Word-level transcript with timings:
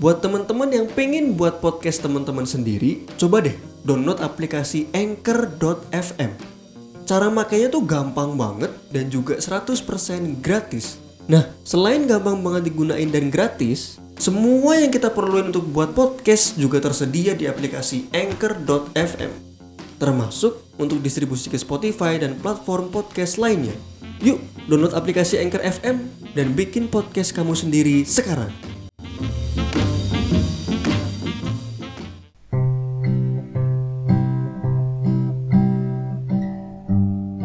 Buat 0.00 0.24
teman-teman 0.24 0.72
yang 0.72 0.88
pengen 0.88 1.36
buat 1.36 1.60
podcast 1.60 2.00
teman-teman 2.00 2.48
sendiri, 2.48 3.04
coba 3.20 3.44
deh 3.44 3.52
download 3.84 4.24
aplikasi 4.24 4.88
Anchor.fm. 4.96 6.32
Cara 7.04 7.28
makainya 7.28 7.68
tuh 7.68 7.84
gampang 7.84 8.32
banget 8.32 8.72
dan 8.88 9.12
juga 9.12 9.36
100% 9.36 9.76
gratis. 10.40 10.96
Nah, 11.28 11.52
selain 11.68 12.08
gampang 12.08 12.40
banget 12.40 12.72
digunain 12.72 13.12
dan 13.12 13.28
gratis, 13.28 14.00
semua 14.16 14.80
yang 14.80 14.88
kita 14.88 15.12
perluin 15.12 15.52
untuk 15.52 15.68
buat 15.68 15.92
podcast 15.92 16.56
juga 16.56 16.80
tersedia 16.80 17.36
di 17.36 17.44
aplikasi 17.44 18.08
Anchor.fm. 18.16 19.32
Termasuk 20.00 20.80
untuk 20.80 21.04
distribusi 21.04 21.52
ke 21.52 21.60
Spotify 21.60 22.16
dan 22.16 22.40
platform 22.40 22.88
podcast 22.88 23.36
lainnya. 23.36 23.76
Yuk, 24.24 24.40
download 24.64 24.96
aplikasi 24.96 25.36
Anchor 25.44 25.60
FM 25.60 26.08
dan 26.32 26.56
bikin 26.56 26.88
podcast 26.88 27.36
kamu 27.36 27.52
sendiri 27.52 28.08
sekarang. 28.08 28.79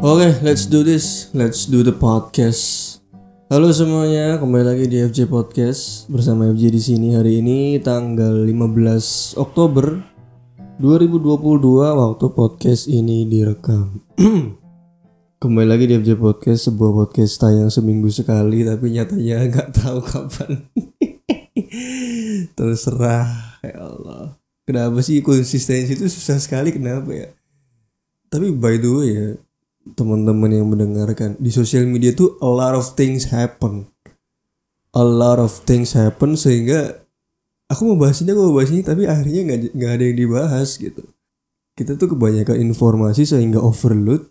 Oke, 0.05 0.21
okay, 0.21 0.31
let's 0.45 0.69
do 0.69 0.85
this. 0.85 1.33
Let's 1.33 1.65
do 1.65 1.81
the 1.81 1.89
podcast. 1.89 3.01
Halo 3.49 3.73
semuanya, 3.73 4.37
kembali 4.37 4.61
lagi 4.61 4.85
di 4.85 5.01
FJ 5.01 5.25
Podcast 5.25 6.05
bersama 6.13 6.45
FJ 6.53 6.63
di 6.69 6.77
sini 6.77 7.17
hari 7.17 7.41
ini 7.41 7.81
tanggal 7.81 8.45
15 8.45 9.33
Oktober 9.33 10.05
2022 10.77 11.57
waktu 11.97 12.25
podcast 12.37 12.85
ini 12.85 13.25
direkam. 13.25 14.05
kembali 15.41 15.67
lagi 15.73 15.89
di 15.89 15.97
FJ 15.97 16.21
Podcast, 16.21 16.69
sebuah 16.69 16.91
podcast 17.01 17.41
tayang 17.41 17.73
seminggu 17.73 18.13
sekali 18.13 18.61
tapi 18.61 18.93
nyatanya 18.93 19.41
nggak 19.49 19.69
tahu 19.73 20.05
kapan. 20.05 20.69
Terserah, 22.61 23.57
ya 23.65 23.73
Allah. 23.81 24.37
Kenapa 24.69 25.01
sih 25.01 25.25
konsistensi 25.25 25.97
itu 25.97 26.05
susah 26.05 26.37
sekali 26.37 26.69
kenapa 26.69 27.09
ya? 27.09 27.33
Tapi 28.29 28.53
by 28.53 28.77
the 28.77 28.91
way 28.93 29.09
ya, 29.09 29.27
teman-teman 29.93 30.49
yang 30.49 30.65
mendengarkan 30.65 31.37
di 31.37 31.53
sosial 31.53 31.85
media 31.85 32.09
tuh 32.17 32.41
a 32.41 32.49
lot 32.49 32.73
of 32.73 32.97
things 32.97 33.29
happen. 33.29 33.85
A 34.97 35.05
lot 35.05 35.37
of 35.37 35.53
things 35.69 35.93
happen 35.93 36.33
sehingga 36.33 37.05
aku 37.69 37.93
mau 37.93 37.97
bahas 38.01 38.25
ini 38.25 38.33
aku 38.33 38.41
mau 38.49 38.55
bahas 38.57 38.73
ini 38.73 38.81
tapi 38.81 39.05
akhirnya 39.05 39.41
nggak 39.45 39.59
nggak 39.77 39.91
ada 39.93 40.03
yang 40.09 40.17
dibahas 40.17 40.69
gitu. 40.81 41.05
Kita 41.77 41.99
tuh 41.99 42.17
kebanyakan 42.17 42.57
informasi 42.65 43.27
sehingga 43.29 43.61
overload 43.61 44.25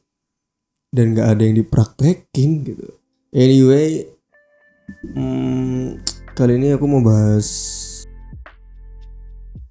dan 0.90 1.14
nggak 1.14 1.28
ada 1.38 1.42
yang 1.46 1.56
dipraktekin 1.62 2.50
gitu. 2.66 2.88
Anyway 3.30 4.10
hmm, 5.14 6.02
kali 6.34 6.58
ini 6.58 6.74
aku 6.74 6.84
mau 6.88 7.04
bahas 7.04 7.46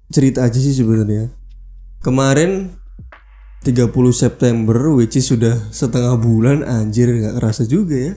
cerita 0.08 0.46
aja 0.46 0.56
sih 0.56 0.72
sebenarnya. 0.72 1.28
Kemarin 2.00 2.70
30 3.64 3.88
September 4.12 4.92
which 4.92 5.16
is 5.16 5.24
sudah 5.24 5.56
setengah 5.72 6.20
bulan 6.20 6.60
anjir 6.60 7.08
nggak 7.08 7.40
kerasa 7.40 7.64
juga 7.64 8.12
ya. 8.12 8.14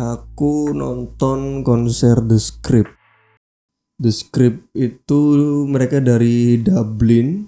Aku 0.00 0.72
nonton 0.72 1.60
konser 1.60 2.24
The 2.24 2.40
Script. 2.40 2.90
The 4.00 4.10
Script 4.10 4.72
itu 4.72 5.20
mereka 5.68 6.00
dari 6.00 6.56
Dublin 6.58 7.46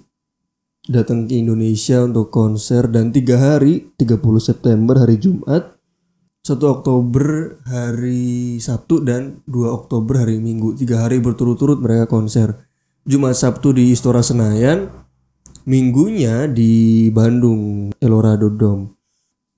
datang 0.87 1.27
ke 1.27 1.41
Indonesia 1.41 2.05
untuk 2.05 2.29
konser 2.29 2.87
dan 2.87 3.11
tiga 3.11 3.41
hari 3.41 3.91
30 3.99 4.21
September 4.39 5.01
hari 5.01 5.19
Jumat 5.19 5.75
1 6.47 6.55
Oktober 6.63 7.59
hari 7.67 8.55
Sabtu 8.63 9.03
dan 9.03 9.43
2 9.51 9.67
Oktober 9.67 10.23
hari 10.23 10.39
Minggu. 10.39 10.79
Tiga 10.79 11.03
hari 11.03 11.19
berturut-turut 11.19 11.83
mereka 11.83 12.07
konser. 12.07 12.63
Jumat 13.03 13.35
Sabtu 13.35 13.75
di 13.75 13.91
Istora 13.91 14.23
Senayan 14.23 15.06
minggunya 15.67 16.47
di 16.47 17.07
Bandung 17.11 17.91
Elorado 17.99 18.47
Dome. 18.47 18.95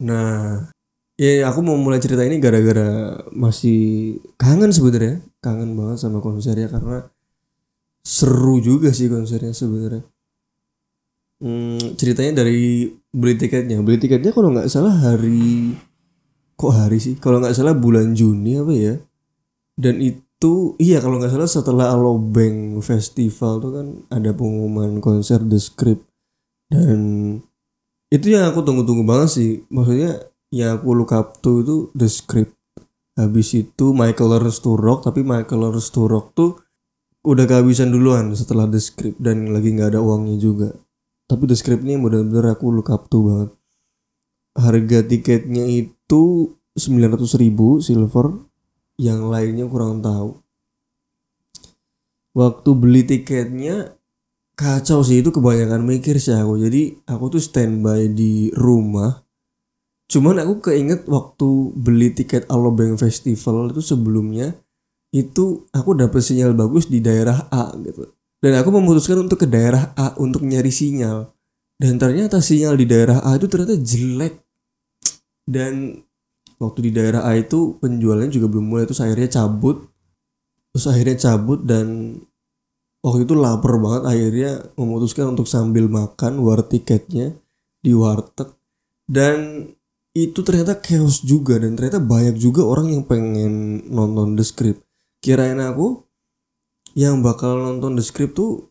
Nah, 0.02 0.66
ya 1.14 1.46
aku 1.46 1.62
mau 1.62 1.78
mulai 1.78 2.02
cerita 2.02 2.25
ini 2.25 2.42
gara-gara 2.42 3.14
masih 3.30 4.18
kangen 4.36 4.74
sebenarnya, 4.74 5.22
kangen 5.40 5.78
banget 5.78 6.02
sama 6.02 6.18
konsernya 6.19 6.66
karena 6.66 7.06
seru 8.02 8.58
juga 8.58 8.90
sih 8.90 9.06
konsernya 9.06 9.53
sebenarnya. 9.53 10.03
Hmm, 11.40 11.96
ceritanya 11.96 12.44
dari 12.44 12.90
beli 13.14 13.40
tiketnya, 13.40 13.80
beli 13.80 14.02
tiketnya 14.02 14.34
kalau 14.34 14.52
nggak 14.52 14.68
salah 14.68 14.92
hari 14.92 15.78
kok 16.59 16.74
hari 16.74 17.00
sih? 17.00 17.16
Kalau 17.22 17.40
nggak 17.40 17.56
salah 17.56 17.78
bulan 17.78 18.18
Juni 18.18 18.59
apa 18.59 18.74
ya? 18.75 18.96
Dan 19.80 20.03
itu 20.03 20.29
itu 20.40 20.80
iya 20.80 21.04
kalau 21.04 21.20
nggak 21.20 21.36
salah 21.36 21.52
setelah 21.52 21.86
Alobank 21.92 22.80
Festival 22.80 23.60
tuh 23.60 23.72
kan 23.76 23.88
ada 24.08 24.32
pengumuman 24.32 25.04
konser 25.04 25.44
The 25.44 25.60
Script. 25.60 26.08
Dan 26.72 27.36
itu 28.08 28.32
yang 28.32 28.48
aku 28.48 28.64
tunggu-tunggu 28.64 29.04
banget 29.04 29.36
sih. 29.36 29.52
Maksudnya 29.68 30.32
yang 30.56 30.80
aku 30.80 30.96
look 30.96 31.12
up 31.12 31.44
to 31.44 31.60
itu 31.60 31.76
The 31.92 32.08
Script. 32.08 32.56
Habis 33.20 33.52
itu 33.52 33.92
Michael 33.92 34.40
Learns 34.40 34.64
to 34.64 34.80
Rock 34.80 35.04
tapi 35.04 35.28
Michael 35.28 35.60
Learns 35.60 35.92
to 35.92 36.08
Rock 36.08 36.32
tuh 36.32 36.56
udah 37.28 37.44
kehabisan 37.44 37.92
duluan 37.92 38.32
setelah 38.32 38.64
The 38.64 38.80
Script 38.80 39.20
dan 39.20 39.52
lagi 39.52 39.76
nggak 39.76 39.92
ada 39.92 40.00
uangnya 40.00 40.40
juga. 40.40 40.72
Tapi 41.28 41.52
The 41.52 41.60
Script 41.60 41.84
ini 41.84 42.00
benar-benar 42.00 42.56
aku 42.56 42.72
look 42.72 42.88
up 42.88 43.12
to 43.12 43.28
banget. 43.28 43.52
Harga 44.56 45.04
tiketnya 45.04 45.68
itu 45.68 46.56
900 46.80 47.28
ribu 47.44 47.84
silver 47.84 48.49
yang 49.00 49.32
lainnya 49.32 49.64
kurang 49.72 50.04
tahu. 50.04 50.44
Waktu 52.36 52.70
beli 52.76 53.08
tiketnya 53.08 53.96
kacau 54.60 55.00
sih 55.08 55.24
itu 55.24 55.32
kebanyakan 55.32 55.88
mikir 55.88 56.20
sih 56.20 56.36
aku. 56.36 56.60
Jadi 56.60 57.00
aku 57.08 57.40
tuh 57.40 57.42
standby 57.42 58.12
di 58.12 58.52
rumah. 58.52 59.24
Cuman 60.12 60.44
aku 60.44 60.60
keinget 60.70 61.08
waktu 61.08 61.72
beli 61.80 62.12
tiket 62.12 62.44
Alobank 62.52 63.00
Festival 63.00 63.72
itu 63.72 63.80
sebelumnya 63.80 64.52
itu 65.16 65.66
aku 65.72 65.96
dapet 65.96 66.22
sinyal 66.22 66.54
bagus 66.54 66.92
di 66.92 67.00
daerah 67.00 67.48
A 67.50 67.72
gitu. 67.80 68.04
Dan 68.40 68.60
aku 68.60 68.70
memutuskan 68.72 69.26
untuk 69.26 69.42
ke 69.42 69.48
daerah 69.48 69.96
A 69.96 70.16
untuk 70.20 70.44
nyari 70.44 70.70
sinyal. 70.70 71.31
Dan 71.80 71.96
ternyata 71.96 72.44
sinyal 72.44 72.76
di 72.76 72.84
daerah 72.84 73.24
A 73.24 73.40
itu 73.40 73.48
ternyata 73.48 73.80
jelek. 73.80 74.44
Dan 75.48 76.04
waktu 76.59 76.80
di 76.88 76.92
daerah 76.92 77.24
A 77.24 77.40
itu 77.40 77.80
penjualannya 77.80 78.30
juga 78.30 78.52
belum 78.52 78.66
mulai 78.70 78.86
terus 78.86 79.00
akhirnya 79.00 79.31
cabut. 79.31 79.88
Terus 80.75 80.86
akhirnya 80.86 81.18
cabut 81.18 81.59
dan 81.66 82.20
waktu 83.02 83.25
itu 83.25 83.34
lapar 83.34 83.80
banget 83.80 84.03
akhirnya 84.06 84.52
memutuskan 84.75 85.34
untuk 85.34 85.48
sambil 85.48 85.88
makan 85.88 86.44
war 86.44 86.62
tiketnya 86.62 87.34
di 87.80 87.96
warteg. 87.96 88.53
Dan 89.09 89.66
itu 90.14 90.44
ternyata 90.44 90.78
chaos 90.78 91.24
juga 91.24 91.58
dan 91.58 91.80
ternyata 91.80 92.03
banyak 92.03 92.36
juga 92.38 92.68
orang 92.68 92.92
yang 92.92 93.03
pengen 93.08 93.81
nonton 93.90 94.36
The 94.36 94.46
Script. 94.46 94.84
Kirain 95.24 95.58
aku 95.58 96.03
yang 96.94 97.24
bakal 97.24 97.58
nonton 97.58 97.96
The 97.96 98.03
Script 98.03 98.36
tuh 98.36 98.69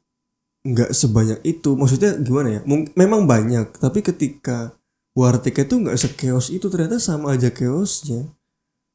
nggak 0.62 0.92
sebanyak 0.92 1.40
itu. 1.42 1.74
Maksudnya 1.74 2.20
gimana 2.20 2.60
ya? 2.60 2.60
Memang 2.94 3.24
banyak 3.24 3.80
tapi 3.80 4.04
ketika 4.04 4.76
war 5.16 5.40
tiket 5.40 5.70
tuh 5.70 5.84
nggak 5.84 5.96
sekeos 5.96 6.50
itu 6.52 6.66
ternyata 6.72 7.00
sama 7.00 7.36
aja 7.36 7.48
chaosnya. 7.52 8.28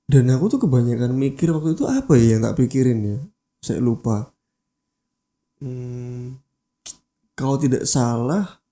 Dan 0.03 0.27
aku 0.29 0.51
tuh 0.51 0.59
kebanyakan 0.67 1.15
mikir 1.15 1.49
waktu 1.55 1.79
itu 1.79 1.87
apa 1.87 2.19
ya 2.19 2.35
yang 2.35 2.43
tak 2.43 2.59
pikirin 2.59 2.99
ya? 3.01 3.19
Saya 3.63 3.79
lupa. 3.79 4.35
Hmm, 5.63 6.43
kalau 7.39 7.55
tidak 7.55 7.87
salah 7.87 8.63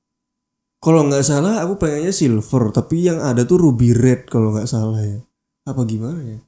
kalau 0.81 1.05
nggak 1.05 1.21
salah 1.21 1.61
aku 1.61 1.77
pengennya 1.77 2.09
silver 2.09 2.73
tapi 2.73 3.05
yang 3.05 3.21
ada 3.21 3.45
tuh 3.45 3.61
ruby 3.61 3.93
red 3.93 4.25
kalau 4.25 4.49
nggak 4.49 4.65
salah 4.65 4.97
ya. 5.05 5.21
Apa 5.63 5.85
gimana 5.85 6.19
ya? 6.25 6.39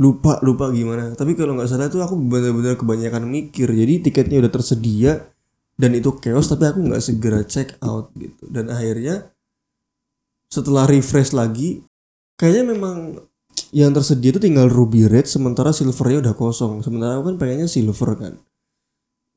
Lupa 0.00 0.40
lupa 0.40 0.72
gimana. 0.72 1.12
Tapi 1.12 1.36
kalau 1.36 1.52
nggak 1.52 1.68
salah 1.68 1.92
tuh 1.92 2.00
aku 2.00 2.16
benar-benar 2.16 2.80
kebanyakan 2.80 3.28
mikir. 3.28 3.68
Jadi 3.68 4.08
tiketnya 4.08 4.40
udah 4.40 4.52
tersedia 4.52 5.12
dan 5.76 5.92
itu 5.92 6.16
chaos 6.18 6.48
tapi 6.48 6.72
aku 6.72 6.80
nggak 6.88 7.04
segera 7.04 7.44
check 7.44 7.76
out 7.84 8.10
gitu. 8.16 8.48
Dan 8.48 8.72
akhirnya 8.72 9.28
setelah 10.48 10.88
refresh 10.88 11.36
lagi 11.36 11.84
kayaknya 12.40 12.72
memang 12.72 12.96
yang 13.74 13.92
tersedia 13.92 14.32
itu 14.32 14.40
tinggal 14.40 14.68
ruby 14.72 15.04
red 15.04 15.28
sementara 15.28 15.76
silvernya 15.76 16.24
udah 16.24 16.34
kosong. 16.34 16.80
Sementara 16.80 17.20
aku 17.20 17.34
kan 17.34 17.36
pengennya 17.36 17.68
silver 17.68 18.16
kan. 18.16 18.32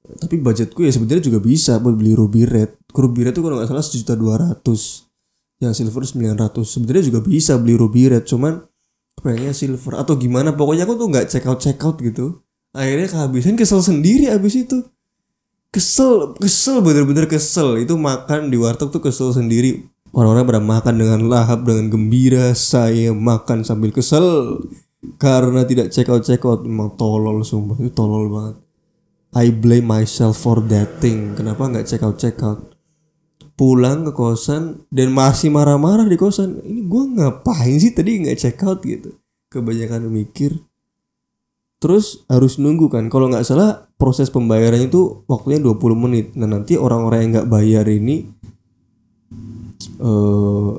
Tapi 0.01 0.39
budgetku 0.39 0.81
ya 0.81 0.91
sebenarnya 0.91 1.29
juga 1.29 1.39
bisa 1.43 1.77
buat 1.83 1.99
beli 1.99 2.15
ruby 2.15 2.47
red. 2.47 2.79
Ruby 2.95 3.27
red 3.27 3.35
itu 3.35 3.43
kalau 3.43 3.59
nggak 3.59 3.69
salah 3.69 3.83
sejuta 3.83 4.13
dua 4.15 4.39
ratus. 4.39 5.11
Yang 5.59 5.83
silver 5.83 6.03
sembilan 6.07 6.35
ratus. 6.39 6.67
Sebenarnya 6.73 7.03
juga 7.11 7.19
bisa 7.21 7.59
beli 7.59 7.75
ruby 7.75 8.07
red 8.07 8.23
cuman 8.23 8.63
pengennya 9.19 9.51
silver. 9.51 9.99
Atau 9.99 10.15
gimana 10.15 10.55
pokoknya 10.55 10.87
aku 10.87 10.95
tuh 10.95 11.07
nggak 11.11 11.27
check 11.27 11.45
out 11.45 11.59
check 11.59 11.77
out 11.83 11.99
gitu. 11.99 12.39
Akhirnya 12.71 13.11
kehabisan 13.11 13.59
kesel 13.59 13.83
sendiri 13.83 14.31
abis 14.31 14.63
itu. 14.63 14.79
Kesel 15.75 16.39
kesel 16.39 16.79
bener-bener 16.79 17.27
kesel. 17.27 17.83
Itu 17.83 17.99
makan 17.99 18.47
di 18.47 18.55
warteg 18.55 18.95
tuh 18.95 19.03
kesel 19.03 19.35
sendiri 19.35 19.90
Orang-orang 20.11 20.43
pada 20.43 20.61
makan 20.63 20.93
dengan 20.99 21.19
lahap, 21.31 21.63
dengan 21.63 21.87
gembira. 21.87 22.51
Saya 22.55 23.15
makan 23.15 23.63
sambil 23.63 23.95
kesel. 23.95 24.59
Karena 25.17 25.65
tidak 25.65 25.89
check 25.89 26.11
out 26.11 26.27
check 26.27 26.43
out. 26.43 26.67
Memang 26.67 26.99
tolol 26.99 27.41
sumpah. 27.41 27.79
Itu 27.79 27.91
tolol 27.95 28.27
banget. 28.27 28.55
I 29.31 29.47
blame 29.47 29.87
myself 29.87 30.43
for 30.43 30.59
that 30.67 30.99
thing 30.99 31.39
kenapa 31.39 31.63
nggak 31.63 31.87
check 31.87 32.03
out 32.03 32.19
check 32.19 32.35
out 32.43 32.75
pulang 33.55 34.03
ke 34.03 34.11
kosan 34.11 34.83
dan 34.91 35.15
masih 35.15 35.47
marah-marah 35.47 36.03
di 36.03 36.19
kosan 36.19 36.59
ini 36.67 36.83
gue 36.83 37.03
ngapain 37.15 37.79
sih 37.79 37.95
tadi 37.95 38.27
nggak 38.27 38.35
check 38.35 38.59
out 38.67 38.83
gitu 38.83 39.15
kebanyakan 39.47 40.11
mikir 40.11 40.59
terus 41.79 42.27
harus 42.27 42.59
nunggu 42.59 42.91
kan 42.91 43.07
kalau 43.07 43.31
nggak 43.31 43.47
salah 43.47 43.87
proses 43.95 44.27
pembayaran 44.27 44.83
itu 44.83 45.23
waktunya 45.31 45.63
20 45.63 45.79
menit 45.95 46.35
nah 46.35 46.51
nanti 46.51 46.75
orang-orang 46.75 47.19
yang 47.23 47.31
nggak 47.39 47.51
bayar 47.51 47.87
ini 47.87 48.27
eh 50.03 50.71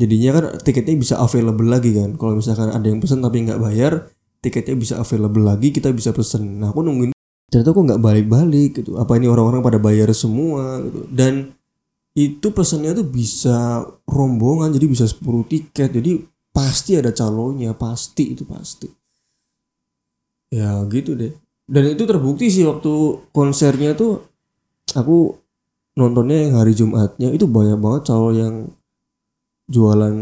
jadinya 0.00 0.30
kan 0.40 0.44
tiketnya 0.64 0.96
bisa 0.96 1.14
available 1.20 1.68
lagi 1.68 1.92
kan. 1.92 2.16
Kalau 2.16 2.32
misalkan 2.40 2.72
ada 2.72 2.86
yang 2.88 3.04
pesen 3.04 3.20
tapi 3.20 3.44
nggak 3.44 3.60
bayar 3.60 4.08
tiketnya 4.40 4.76
bisa 4.80 4.94
available 4.96 5.44
lagi 5.44 5.68
kita 5.68 5.92
bisa 5.92 6.16
pesen. 6.16 6.64
Nah 6.64 6.72
aku 6.72 6.80
nungguin 6.80 7.12
ternyata 7.52 7.76
kok 7.76 7.84
nggak 7.84 8.00
balik-balik 8.00 8.70
gitu. 8.80 8.96
Apa 8.96 9.20
ini 9.20 9.28
orang-orang 9.28 9.60
pada 9.60 9.76
bayar 9.76 10.08
semua 10.16 10.80
gitu. 10.80 11.04
Dan 11.12 11.52
itu 12.16 12.48
pesannya 12.50 12.96
tuh 12.96 13.06
bisa 13.06 13.84
rombongan 14.08 14.72
jadi 14.72 14.86
bisa 14.88 15.04
10 15.04 15.20
tiket. 15.44 15.92
Jadi 15.92 16.24
pasti 16.50 16.96
ada 16.96 17.12
calonnya 17.12 17.76
pasti 17.76 18.32
itu 18.32 18.48
pasti. 18.48 18.88
Ya 20.50 20.80
gitu 20.88 21.12
deh. 21.14 21.36
Dan 21.70 21.94
itu 21.94 22.02
terbukti 22.02 22.50
sih 22.50 22.66
waktu 22.66 23.22
konsernya 23.30 23.94
tuh 23.94 24.26
aku 24.96 25.38
nontonnya 25.94 26.48
yang 26.48 26.58
hari 26.58 26.74
Jumatnya 26.74 27.30
itu 27.30 27.46
banyak 27.46 27.78
banget 27.78 28.02
calon 28.10 28.34
yang 28.34 28.54
jualan 29.70 30.14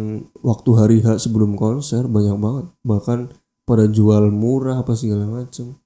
waktu 0.45 0.71
hari 0.77 0.97
H 1.01 1.25
sebelum 1.25 1.57
konser 1.57 2.05
banyak 2.05 2.37
banget. 2.37 2.67
Bahkan 2.85 3.19
pada 3.65 3.89
jual 3.89 4.29
murah 4.29 4.85
apa 4.85 4.93
segala 4.93 5.25
macem. 5.25 5.81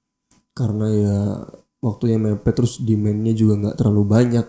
Karena 0.53 0.87
ya 0.91 1.19
waktunya 1.79 2.19
mepet 2.19 2.59
terus 2.59 2.82
demandnya 2.82 3.32
juga 3.32 3.55
nggak 3.62 3.79
terlalu 3.79 4.03
banyak. 4.03 4.47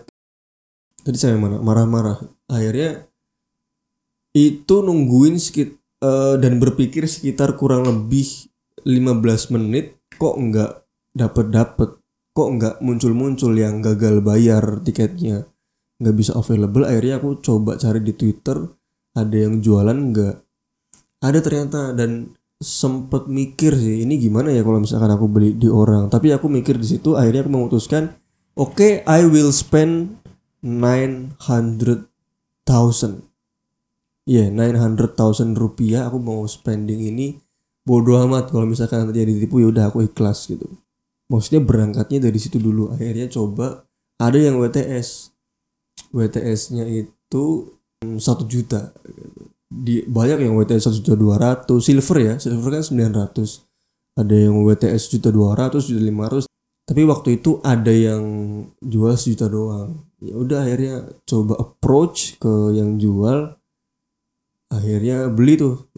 Tadi 1.06 1.16
saya 1.16 1.38
mana 1.38 1.62
marah-marah. 1.62 2.18
Akhirnya 2.50 3.06
itu 4.34 4.82
nungguin 4.82 5.38
sekit 5.38 5.78
eh, 6.02 6.34
dan 6.42 6.58
berpikir 6.58 7.06
sekitar 7.06 7.54
kurang 7.54 7.86
lebih 7.86 8.50
15 8.82 9.54
menit 9.54 10.02
kok 10.18 10.34
nggak 10.34 10.72
dapet 11.14 11.46
dapet 11.54 11.90
kok 12.34 12.50
nggak 12.50 12.76
muncul-muncul 12.82 13.54
yang 13.54 13.78
gagal 13.78 14.18
bayar 14.26 14.82
tiketnya? 14.82 15.46
Nggak 16.02 16.16
bisa 16.18 16.34
available? 16.34 16.82
Akhirnya 16.82 17.22
aku 17.22 17.38
coba 17.38 17.78
cari 17.78 18.02
di 18.02 18.10
Twitter 18.10 18.58
ada 19.14 19.36
yang 19.38 19.62
jualan 19.62 19.94
nggak? 19.94 20.34
Ada 21.24 21.38
ternyata 21.40 21.94
dan 21.96 22.34
sempet 22.60 23.26
mikir 23.26 23.74
sih 23.74 24.06
ini 24.06 24.16
gimana 24.16 24.48
ya 24.54 24.62
kalau 24.62 24.82
misalkan 24.82 25.10
aku 25.10 25.26
beli 25.30 25.54
di 25.54 25.70
orang? 25.70 26.10
Tapi 26.10 26.34
aku 26.34 26.50
mikir 26.50 26.76
di 26.76 26.86
situ 26.86 27.14
akhirnya 27.14 27.46
aku 27.46 27.52
memutuskan 27.54 28.12
oke 28.58 28.74
okay, 28.74 28.92
I 29.06 29.24
will 29.26 29.54
spend 29.54 30.18
900,000 30.60 32.10
ya 34.24 34.48
yeah, 34.48 34.72
900,000 34.74 35.54
rupiah 35.54 36.10
aku 36.10 36.18
mau 36.18 36.42
spending 36.44 37.08
ini. 37.08 37.38
Bodoh 37.84 38.16
amat 38.24 38.48
kalau 38.48 38.64
misalkan 38.64 39.04
nanti 39.04 39.20
jadi 39.20 39.32
ditipu 39.36 39.60
ya 39.60 39.68
udah 39.68 39.92
aku 39.92 40.08
ikhlas 40.08 40.48
gitu. 40.48 40.64
Maksudnya 41.28 41.60
berangkatnya 41.60 42.16
dari 42.24 42.38
situ 42.40 42.56
dulu 42.56 42.88
akhirnya 42.96 43.28
coba 43.28 43.84
ada 44.16 44.38
yang 44.40 44.56
WTS 44.56 45.34
WTS-nya 46.14 46.86
itu 46.86 47.73
satu 48.18 48.46
juta. 48.48 48.92
Di 49.68 50.06
banyak 50.06 50.46
yang 50.46 50.54
WTS 50.54 50.90
satu 50.90 50.96
juta 51.02 51.16
dua 51.18 51.36
ratus. 51.36 51.80
Silver 51.84 52.18
ya 52.22 52.34
silver 52.38 52.80
kan 52.80 52.84
900 52.86 53.74
ada 54.14 54.34
yang 54.34 54.62
WTS 54.62 55.10
juta 55.10 55.34
dua 55.34 55.58
ratus 55.58 55.90
juta 55.90 56.02
lima 56.02 56.30
ratus. 56.30 56.46
Tapi 56.84 57.02
waktu 57.08 57.40
itu 57.40 57.58
ada 57.64 57.90
yang 57.90 58.22
jual 58.78 59.16
sejuta 59.16 59.48
doang. 59.48 60.04
Ya 60.20 60.36
udah 60.36 60.68
akhirnya 60.68 61.08
coba 61.24 61.56
approach 61.58 62.36
ke 62.36 62.76
yang 62.76 63.00
jual. 63.00 63.56
Akhirnya 64.68 65.32
beli 65.32 65.56
tuh. 65.58 65.88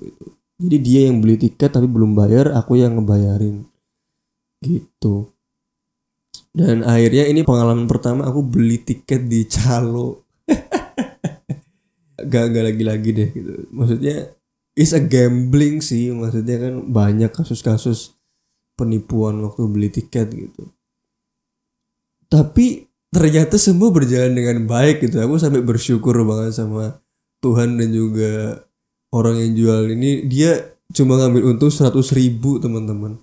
Jadi 0.57 0.77
dia 0.81 1.01
yang 1.11 1.21
beli 1.21 1.37
tiket 1.37 1.75
tapi 1.75 1.91
belum 1.91 2.17
bayar 2.17 2.55
aku 2.55 2.79
yang 2.79 2.97
ngebayarin. 2.97 3.67
Gitu. 4.63 5.29
Dan 6.57 6.87
akhirnya 6.87 7.29
ini 7.29 7.45
pengalaman 7.45 7.85
pertama 7.85 8.25
aku 8.25 8.41
beli 8.41 8.81
tiket 8.81 9.29
di 9.29 9.45
calo 9.45 10.25
gak 12.17 12.45
gak 12.53 12.65
lagi 12.73 12.85
lagi 12.85 13.11
deh 13.13 13.29
gitu. 13.33 13.53
Maksudnya 13.73 14.33
is 14.77 14.93
a 14.97 15.01
gambling 15.01 15.85
sih. 15.85 16.13
Maksudnya 16.13 16.57
kan 16.61 16.75
banyak 16.89 17.31
kasus-kasus 17.33 18.17
penipuan 18.77 19.41
waktu 19.45 19.63
beli 19.69 19.89
tiket 19.93 20.29
gitu. 20.33 20.73
Tapi 22.27 22.89
ternyata 23.13 23.57
semua 23.57 23.93
berjalan 23.93 24.33
dengan 24.37 24.65
baik 24.69 25.05
gitu. 25.05 25.21
Aku 25.21 25.41
sampai 25.41 25.63
bersyukur 25.65 26.17
banget 26.27 26.57
sama 26.57 27.01
Tuhan 27.41 27.77
dan 27.81 27.89
juga 27.93 28.65
orang 29.13 29.41
yang 29.41 29.53
jual 29.57 29.83
ini. 29.93 30.25
Dia 30.29 30.77
cuma 30.93 31.19
ngambil 31.19 31.57
untung 31.57 31.73
100 31.73 31.93
ribu 32.15 32.63
teman-teman 32.63 33.19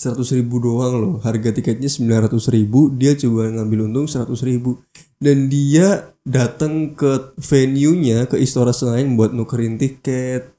100 0.00 0.16
ribu 0.40 0.56
doang 0.64 0.94
loh. 0.96 1.14
Harga 1.20 1.52
tiketnya 1.52 1.92
900 1.92 2.32
ribu 2.56 2.88
dia 2.96 3.12
coba 3.12 3.52
ngambil 3.52 3.92
untung 3.92 4.08
100 4.08 4.32
ribu. 4.48 4.80
Dan 5.20 5.52
dia 5.52 6.16
datang 6.24 6.96
ke 6.96 7.36
venue-nya 7.36 8.24
ke 8.24 8.40
Istora 8.40 8.72
Senayan 8.72 9.20
buat 9.20 9.36
nukerin 9.36 9.76
tiket. 9.76 10.56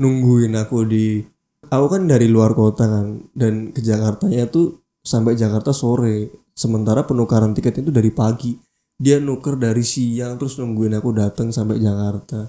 Nungguin 0.00 0.56
aku 0.56 0.88
di 0.88 1.20
aku 1.68 1.86
kan 1.92 2.08
dari 2.08 2.32
luar 2.32 2.56
kota 2.56 2.88
kan 2.88 3.20
dan 3.36 3.76
ke 3.76 3.84
Jakartanya 3.84 4.48
tuh 4.48 4.80
sampai 5.04 5.36
Jakarta 5.36 5.76
sore. 5.76 6.32
Sementara 6.56 7.04
penukaran 7.04 7.52
tiket 7.52 7.84
itu 7.84 7.92
dari 7.92 8.08
pagi. 8.08 8.56
Dia 8.96 9.20
nuker 9.20 9.60
dari 9.60 9.84
siang 9.84 10.40
terus 10.40 10.56
nungguin 10.56 10.96
aku 10.96 11.12
datang 11.12 11.52
sampai 11.52 11.76
Jakarta. 11.76 12.48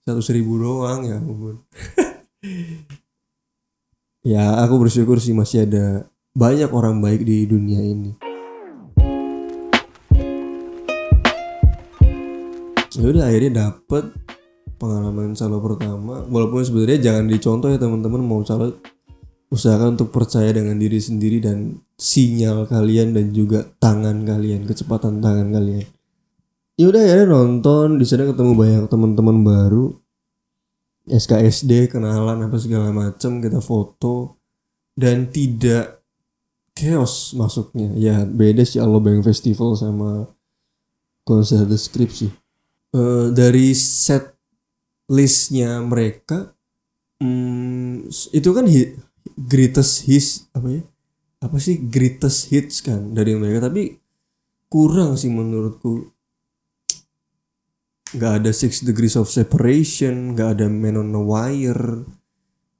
satu 0.00 0.18
ribu 0.34 0.58
doang 0.58 1.06
ya 1.06 1.22
ampun 1.22 1.62
ya 4.20 4.60
aku 4.60 4.76
bersyukur 4.76 5.16
sih 5.16 5.32
masih 5.32 5.64
ada 5.64 6.04
banyak 6.36 6.68
orang 6.68 7.00
baik 7.00 7.24
di 7.24 7.48
dunia 7.48 7.80
ini. 7.80 8.12
Ya 13.00 13.06
udah 13.06 13.24
akhirnya 13.32 13.52
dapet 13.64 14.12
pengalaman 14.76 15.32
calo 15.32 15.58
pertama. 15.64 16.26
Walaupun 16.28 16.60
sebenarnya 16.60 16.98
jangan 17.00 17.24
dicontoh 17.32 17.68
ya 17.72 17.80
teman-teman 17.80 18.20
mau 18.20 18.44
calo 18.44 18.76
usahakan 19.50 19.98
untuk 19.98 20.12
percaya 20.12 20.52
dengan 20.52 20.76
diri 20.76 21.00
sendiri 21.00 21.40
dan 21.40 21.80
sinyal 21.96 22.68
kalian 22.68 23.16
dan 23.16 23.32
juga 23.32 23.66
tangan 23.80 24.22
kalian 24.22 24.68
kecepatan 24.68 25.24
tangan 25.24 25.48
kalian. 25.48 25.88
Ya 26.76 26.88
udah 26.92 27.02
ya 27.02 27.24
nonton. 27.24 27.96
Di 27.96 28.04
sana 28.04 28.28
ketemu 28.28 28.52
banyak 28.52 28.84
teman-teman 28.88 29.36
baru 29.44 29.99
SKSD 31.10 31.90
kenalan 31.90 32.46
apa 32.46 32.56
segala 32.56 32.94
macam 32.94 33.42
kita 33.42 33.58
foto 33.58 34.38
dan 34.94 35.26
tidak 35.28 36.00
chaos 36.78 37.34
masuknya. 37.34 37.90
Ya 37.98 38.22
beda 38.22 38.62
sih 38.62 38.78
Allah 38.78 39.02
Bank 39.02 39.26
Festival 39.26 39.74
sama 39.74 40.30
konser 41.26 41.66
sih. 41.74 42.30
Uh, 42.90 43.30
dari 43.30 43.70
set 43.76 44.34
listnya 45.10 45.78
mereka 45.82 46.54
hmm, 47.22 48.10
itu 48.34 48.50
kan 48.50 48.66
hit, 48.66 48.98
greatest 49.34 50.06
hits 50.06 50.46
apa 50.54 50.80
ya? 50.80 50.82
Apa 51.40 51.56
sih 51.58 51.78
greatest 51.78 52.50
hits 52.50 52.82
kan 52.84 53.14
dari 53.14 53.34
mereka 53.34 53.70
tapi 53.70 53.98
kurang 54.70 55.18
sih 55.18 55.30
menurutku 55.30 56.14
nggak 58.16 58.32
ada 58.42 58.50
six 58.50 58.82
degrees 58.82 59.14
of 59.14 59.30
separation 59.30 60.34
nggak 60.34 60.58
ada 60.58 60.66
man 60.66 60.98
on 60.98 61.14
the 61.14 61.22
wire 61.22 62.06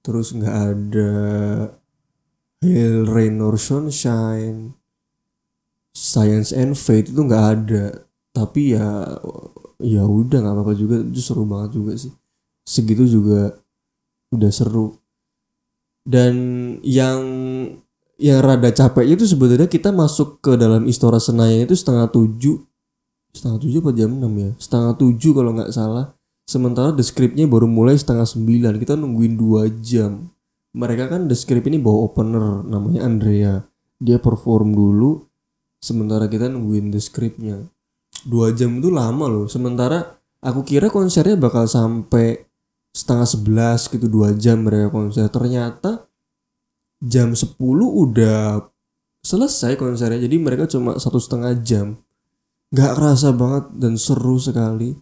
terus 0.02 0.34
nggak 0.34 0.56
ada 0.74 1.10
hail 2.60 3.06
rain 3.06 3.38
or 3.38 3.54
sunshine 3.54 4.74
science 5.94 6.54
and 6.54 6.78
fate 6.78 7.10
itu 7.10 7.20
nggak 7.20 7.46
ada. 7.60 7.84
Tapi 8.30 8.74
ya 8.78 9.18
ya 9.80 10.02
udah 10.04 10.38
nggak 10.40 10.54
apa-apa 10.54 10.74
juga 10.76 11.02
itu 11.02 11.20
seru 11.20 11.44
banget 11.44 11.70
juga 11.76 11.92
sih. 11.98 12.12
Segitu 12.64 13.04
juga 13.06 13.58
udah 14.30 14.50
seru. 14.52 14.96
Dan 16.06 16.34
yang 16.80 17.20
yang 18.20 18.40
rada 18.44 18.68
capek 18.72 19.16
itu 19.16 19.24
sebenarnya 19.24 19.68
kita 19.68 19.92
masuk 19.92 20.44
ke 20.44 20.56
dalam 20.56 20.84
Istora 20.84 21.20
Senayan 21.20 21.64
itu 21.64 21.76
setengah 21.76 22.08
tujuh 22.12 22.69
setengah 23.30 23.58
tujuh 23.62 23.78
apa 23.82 23.92
jam 23.94 24.10
enam 24.14 24.32
ya? 24.36 24.50
Setengah 24.58 24.94
tujuh 24.98 25.32
kalau 25.32 25.50
nggak 25.54 25.72
salah. 25.72 26.14
Sementara 26.46 26.90
the 26.90 27.04
scriptnya 27.06 27.46
baru 27.46 27.70
mulai 27.70 27.94
setengah 27.94 28.26
sembilan. 28.26 28.74
Kita 28.82 28.98
nungguin 28.98 29.34
dua 29.38 29.70
jam. 29.80 30.26
Mereka 30.74 31.10
kan 31.10 31.26
the 31.30 31.34
script 31.38 31.66
ini 31.66 31.78
bawa 31.78 32.10
opener 32.10 32.66
namanya 32.66 33.06
Andrea. 33.06 33.62
Dia 34.02 34.18
perform 34.18 34.74
dulu. 34.74 35.22
Sementara 35.80 36.26
kita 36.26 36.50
nungguin 36.50 36.92
the 36.92 37.00
scriptnya 37.00 37.64
dua 38.26 38.52
jam 38.52 38.82
itu 38.82 38.90
lama 38.92 39.24
loh. 39.30 39.46
Sementara 39.46 40.18
aku 40.42 40.66
kira 40.66 40.92
konsernya 40.92 41.38
bakal 41.38 41.64
sampai 41.70 42.44
setengah 42.90 43.28
sebelas 43.30 43.86
gitu 43.86 44.10
dua 44.10 44.34
jam 44.34 44.66
mereka 44.66 44.90
konser. 44.90 45.30
Ternyata 45.30 46.04
jam 47.00 47.32
sepuluh 47.32 47.86
udah 47.86 48.60
selesai 49.22 49.78
konsernya. 49.78 50.20
Jadi 50.20 50.36
mereka 50.36 50.66
cuma 50.66 50.98
satu 50.98 51.16
setengah 51.16 51.56
jam 51.62 51.96
nggak 52.70 52.92
kerasa 52.94 53.34
banget 53.34 53.64
dan 53.74 53.98
seru 53.98 54.38
sekali 54.38 54.94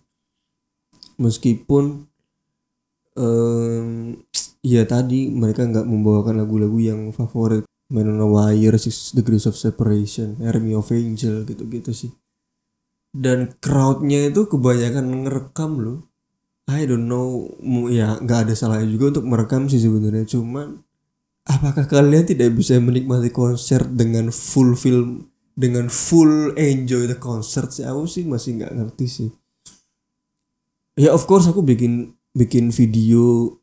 meskipun 1.20 2.08
um, 3.18 4.16
ya 4.64 4.82
tadi 4.88 5.28
mereka 5.28 5.66
nggak 5.66 5.84
membawakan 5.84 6.40
lagu-lagu 6.40 6.78
yang 6.80 7.12
favorit 7.12 7.68
Man 7.88 8.04
on 8.04 8.20
a 8.20 8.28
Wire, 8.28 8.76
Six 8.76 9.16
Degrees 9.16 9.48
of 9.48 9.56
Separation, 9.56 10.36
Army 10.44 10.76
of 10.76 10.92
Angel 10.92 11.48
gitu-gitu 11.48 11.96
sih. 11.96 12.12
Dan 13.08 13.56
crowdnya 13.64 14.28
itu 14.28 14.44
kebanyakan 14.44 15.24
ngerekam 15.24 15.80
loh. 15.80 15.98
I 16.68 16.84
don't 16.84 17.08
know, 17.08 17.48
ya 17.88 18.20
nggak 18.20 18.44
ada 18.44 18.52
salahnya 18.52 18.92
juga 18.92 19.16
untuk 19.16 19.24
merekam 19.24 19.72
sih 19.72 19.80
sebenarnya. 19.80 20.28
Cuman 20.28 20.84
apakah 21.48 21.88
kalian 21.88 22.28
tidak 22.28 22.52
bisa 22.52 22.76
menikmati 22.76 23.32
konser 23.32 23.88
dengan 23.88 24.28
full 24.28 24.76
film, 24.76 25.32
dengan 25.58 25.90
full 25.90 26.54
enjoy 26.54 27.10
the 27.10 27.18
concert 27.18 27.74
sih? 27.74 27.82
Aku 27.82 28.06
sih 28.06 28.22
masih 28.22 28.62
nggak 28.62 28.72
ngerti 28.78 29.06
sih. 29.10 29.28
Ya 30.94 31.10
of 31.10 31.26
course 31.26 31.50
aku 31.50 31.66
bikin 31.66 32.14
bikin 32.30 32.70
video. 32.70 33.58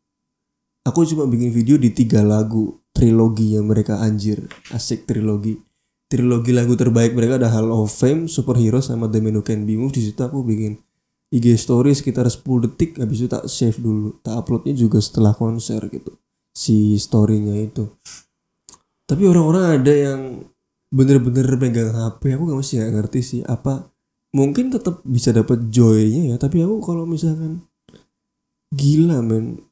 Aku 0.84 1.08
cuma 1.08 1.24
bikin 1.26 1.56
video 1.56 1.80
di 1.80 1.96
tiga 1.96 2.20
lagu 2.20 2.84
trilogi 2.92 3.56
yang 3.56 3.72
mereka 3.72 4.04
anjir. 4.04 4.44
Asik 4.76 5.08
trilogi. 5.08 5.56
Trilogi 6.06 6.54
lagu 6.54 6.78
terbaik 6.78 7.18
mereka 7.18 7.42
ada 7.42 7.50
Hall 7.50 7.74
of 7.74 7.90
Fame 7.90 8.30
Superhero 8.30 8.78
sama 8.84 9.10
The 9.10 9.24
Man 9.24 9.40
Who 9.40 9.44
Can 9.48 9.64
Be 9.64 9.80
Moved. 9.80 9.98
Di 9.98 10.12
situ 10.12 10.22
aku 10.22 10.46
bikin 10.46 10.78
IG 11.34 11.58
story 11.58 11.98
sekitar 11.98 12.30
10 12.30 12.46
detik 12.70 13.02
habis 13.02 13.26
itu 13.26 13.32
tak 13.32 13.50
save 13.50 13.82
dulu. 13.82 14.22
Tak 14.22 14.46
uploadnya 14.46 14.78
juga 14.78 15.02
setelah 15.02 15.34
konser 15.34 15.82
gitu 15.90 16.14
si 16.56 16.96
storynya 16.96 17.58
itu. 17.60 17.90
Tapi 19.06 19.24
orang-orang 19.28 19.82
ada 19.82 19.94
yang 19.94 20.22
bener-bener 20.94 21.46
pegang 21.58 21.94
HP 21.94 22.36
aku 22.38 22.44
gak 22.52 22.60
masih 22.60 22.76
gak 22.84 22.94
ngerti 22.94 23.20
sih. 23.22 23.42
Apa 23.46 23.90
mungkin 24.36 24.70
tetap 24.74 25.00
bisa 25.08 25.32
dapat 25.32 25.72
joynya 25.72 26.34
ya 26.34 26.36
tapi 26.36 26.60
aku 26.60 26.84
kalau 26.84 27.08
misalkan 27.08 27.64
gila 28.76 29.24
men 29.24 29.64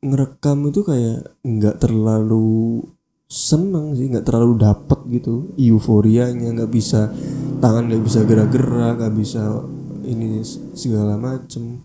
ngerekam 0.00 0.72
itu 0.72 0.80
kayak 0.80 1.36
nggak 1.44 1.80
terlalu 1.84 2.80
seneng 3.28 3.92
sih 3.92 4.08
nggak 4.08 4.24
terlalu 4.24 4.56
dapet 4.60 5.00
gitu 5.12 5.52
euforianya 5.56 6.52
nggak 6.52 6.72
bisa 6.72 7.12
tangan 7.60 7.88
nggak 7.88 8.04
bisa 8.04 8.20
gerak-gerak 8.24 9.00
nggak 9.00 9.14
bisa 9.16 9.64
ini 10.04 10.44
segala 10.76 11.16
macem. 11.16 11.80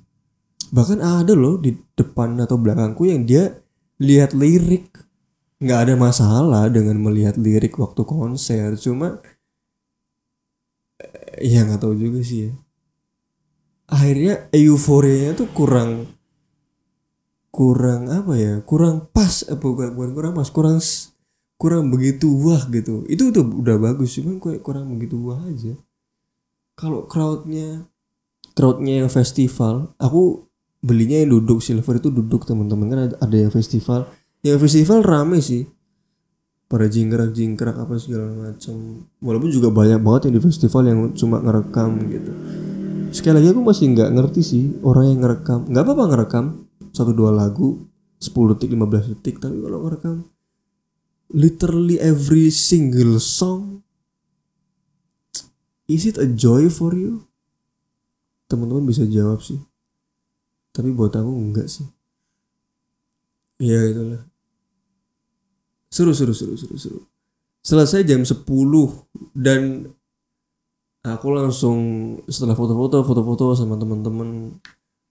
Bahkan 0.70 1.00
ada 1.00 1.34
loh 1.34 1.58
di 1.58 1.74
depan 1.96 2.36
atau 2.44 2.60
belakangku 2.60 3.08
yang 3.08 3.24
dia 3.24 3.50
lihat 4.03 4.36
lirik 4.36 4.91
nggak 5.60 5.80
ada 5.88 5.94
masalah 6.00 6.72
dengan 6.72 6.96
melihat 7.04 7.36
lirik 7.36 7.75
waktu 7.75 8.08
konser 8.08 8.80
cuma 8.80 9.20
ya 11.39 11.68
nggak 11.68 11.84
tahu 11.84 11.96
juga 11.96 12.20
sih 12.24 12.48
ya. 12.48 12.54
Akhirnya 13.89 14.48
euforianya 14.54 15.34
tuh 15.36 15.50
kurang 15.51 16.08
kurang 17.50 18.08
apa 18.13 18.38
ya 18.38 18.62
kurang 18.62 19.10
pas 19.10 19.42
apa 19.50 19.58
eh, 19.58 19.58
bukan, 19.58 19.89
bukan 19.98 20.12
kurang 20.13 20.34
pas 20.38 20.50
kurang 20.54 20.78
kurang 21.60 21.84
begitu 21.92 22.30
wah 22.30 22.63
gitu. 22.70 23.04
Itu 23.10 23.36
tuh 23.36 23.44
udah 23.44 23.75
bagus 23.75 24.16
cuman 24.16 24.39
kayak 24.39 24.63
kurang 24.63 24.96
begitu 24.96 25.20
wah 25.20 25.42
aja. 25.44 25.75
Kalau 26.80 27.04
crowdnya 27.10 27.89
crowdnya 28.56 29.04
yang 29.04 29.12
festival 29.12 29.92
aku 30.00 30.48
belinya 30.80 31.20
yang 31.20 31.36
duduk 31.36 31.60
silver 31.60 32.00
itu 32.00 32.08
duduk 32.13 32.48
teman-teman. 32.48 32.88
Kan 32.88 33.00
ada, 33.12 33.16
ada 33.20 33.36
yang 33.36 33.51
festival 33.51 34.08
yang 34.46 34.60
festival 34.60 35.03
rame 35.03 35.43
sih. 35.43 35.67
Pada 36.69 36.86
jingkrak 36.86 37.34
jingkrak 37.34 37.75
apa 37.81 37.98
segala 37.98 38.29
macam. 38.29 39.10
Walaupun 39.17 39.50
juga 39.50 39.74
banyak 39.74 40.05
banget 40.05 40.29
yang 40.29 40.36
di 40.38 40.43
festival 40.46 40.84
yang 40.86 41.00
cuma 41.17 41.41
ngerekam 41.41 41.98
gitu. 42.13 42.31
Sekali 43.10 43.41
lagi 43.41 43.50
aku 43.58 43.62
masih 43.65 43.86
nggak 43.98 44.10
ngerti 44.13 44.41
sih 44.46 44.63
orang 44.86 45.10
yang 45.10 45.19
ngerekam. 45.25 45.65
Nggak 45.65 45.84
apa-apa 45.84 46.03
ngerekam 46.13 46.46
satu 46.93 47.10
dua 47.10 47.34
lagu 47.34 47.89
10 48.22 48.53
detik 48.53 48.69
15 48.75 49.12
detik 49.17 49.36
tapi 49.41 49.58
kalau 49.63 49.79
ngerekam 49.88 50.27
literally 51.31 51.98
every 52.01 52.51
single 52.51 53.15
song 53.22 53.81
is 55.89 56.05
it 56.05 56.22
a 56.22 56.27
joy 56.29 56.69
for 56.69 56.93
you? 56.93 57.25
Teman-teman 58.50 58.86
bisa 58.86 59.05
jawab 59.05 59.41
sih. 59.41 59.62
Tapi 60.69 60.93
buat 60.93 61.13
aku 61.17 61.34
enggak 61.34 61.65
sih 61.65 61.86
ya 63.60 63.80
itulah 63.92 64.24
seru 65.92 66.13
seru 66.13 66.32
seru 66.32 66.56
seru 66.56 66.78
seru. 66.78 67.01
Selesai 67.60 68.08
jam 68.08 68.24
10 68.24 68.48
dan 69.36 69.92
aku 71.04 71.28
langsung 71.34 71.78
setelah 72.32 72.56
foto-foto 72.56 73.04
foto-foto 73.04 73.46
sama 73.58 73.75
teman-teman 73.75 74.56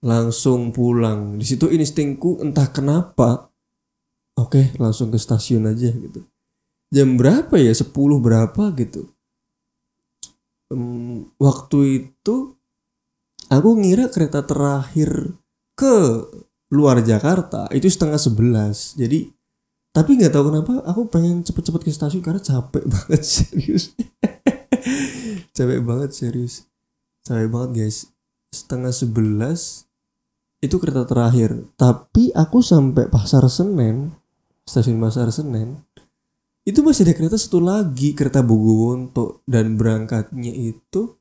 langsung 0.00 0.73
pulang. 0.73 1.37
Di 1.37 1.45
situ 1.45 1.69
instingku 1.69 2.40
entah 2.40 2.71
kenapa 2.71 3.52
oke 4.38 4.78
langsung 4.81 5.12
ke 5.12 5.19
stasiun 5.21 5.69
aja 5.69 5.93
gitu. 5.93 6.25
Jam 6.88 7.21
berapa 7.21 7.52
ya? 7.61 7.75
10 7.75 7.93
berapa 7.93 8.73
gitu. 8.81 9.12
Um, 10.73 11.28
waktu 11.37 11.78
itu 12.09 12.57
aku 13.52 13.71
ngira 13.76 14.09
kereta 14.09 14.40
terakhir 14.45 15.37
ke 15.76 16.25
luar 16.69 17.01
Jakarta 17.01 17.69
itu 17.73 17.89
setengah 17.89 18.21
sebelas. 18.21 18.97
Jadi 18.97 19.33
tapi 19.93 20.21
nggak 20.21 20.33
tahu 20.33 20.53
kenapa 20.53 20.85
aku 20.85 21.09
pengen 21.09 21.43
cepet-cepet 21.43 21.81
ke 21.89 21.91
stasiun 21.91 22.23
karena 22.23 22.41
capek 22.41 22.85
banget 22.93 23.23
serius. 23.25 23.93
Capek 25.57 25.83
banget 25.83 26.15
serius. 26.15 26.71
Capek 27.27 27.51
banget 27.51 27.71
guys. 27.75 28.07
Setengah 28.55 28.95
sebelas 28.95 29.91
itu 30.63 30.79
kereta 30.79 31.03
terakhir. 31.03 31.67
Tapi 31.75 32.31
aku 32.31 32.63
sampai 32.63 33.11
pasar 33.11 33.43
Senen 33.51 34.15
stasiun 34.69 35.03
pasar 35.03 35.33
Senen 35.35 35.83
itu 36.69 36.85
masih 36.85 37.09
ada 37.09 37.17
kereta 37.17 37.41
satu 37.41 37.65
lagi 37.65 38.13
kereta 38.13 38.45
Bogowonto. 38.45 39.43
Dan 39.49 39.75
berangkatnya 39.75 40.53
itu 40.53 41.17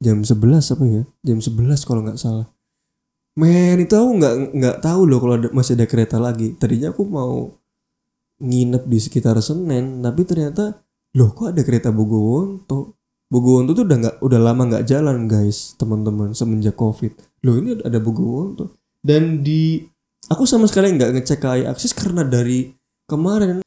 jam 0.00 0.24
11 0.24 0.74
apa 0.74 0.84
ya? 0.88 1.02
Jam 1.22 1.38
11 1.38 1.86
kalau 1.86 2.02
nggak 2.02 2.18
salah 2.18 2.48
men 3.40 3.80
itu 3.80 3.96
aku 3.96 4.10
nggak 4.20 4.34
nggak 4.52 4.76
tahu 4.84 5.08
loh 5.08 5.18
kalau 5.24 5.36
masih 5.56 5.72
ada 5.80 5.88
kereta 5.88 6.20
lagi. 6.20 6.52
Tadinya 6.60 6.92
aku 6.92 7.08
mau 7.08 7.48
nginep 8.40 8.84
di 8.84 8.98
sekitar 9.00 9.40
Senen 9.40 10.04
tapi 10.04 10.28
ternyata 10.28 10.84
loh 11.16 11.32
kok 11.32 11.56
ada 11.56 11.64
kereta 11.64 11.88
Bogowonto? 11.88 13.00
Bogowonto 13.32 13.72
tuh 13.72 13.84
udah 13.88 13.96
nggak 13.96 14.16
udah 14.20 14.40
lama 14.40 14.62
nggak 14.68 14.84
jalan 14.84 15.24
guys 15.24 15.72
teman-teman 15.80 16.36
semenjak 16.36 16.76
covid. 16.76 17.16
Loh 17.40 17.56
ini 17.56 17.80
ada 17.80 17.96
Bogowonto. 17.96 18.76
Dan 19.00 19.40
di 19.40 19.80
aku 20.28 20.44
sama 20.44 20.68
sekali 20.68 20.92
nggak 20.92 21.16
ngecek 21.16 21.40
KAI 21.40 21.64
akses 21.64 21.96
karena 21.96 22.20
dari 22.28 22.68
kemarin 23.08 23.64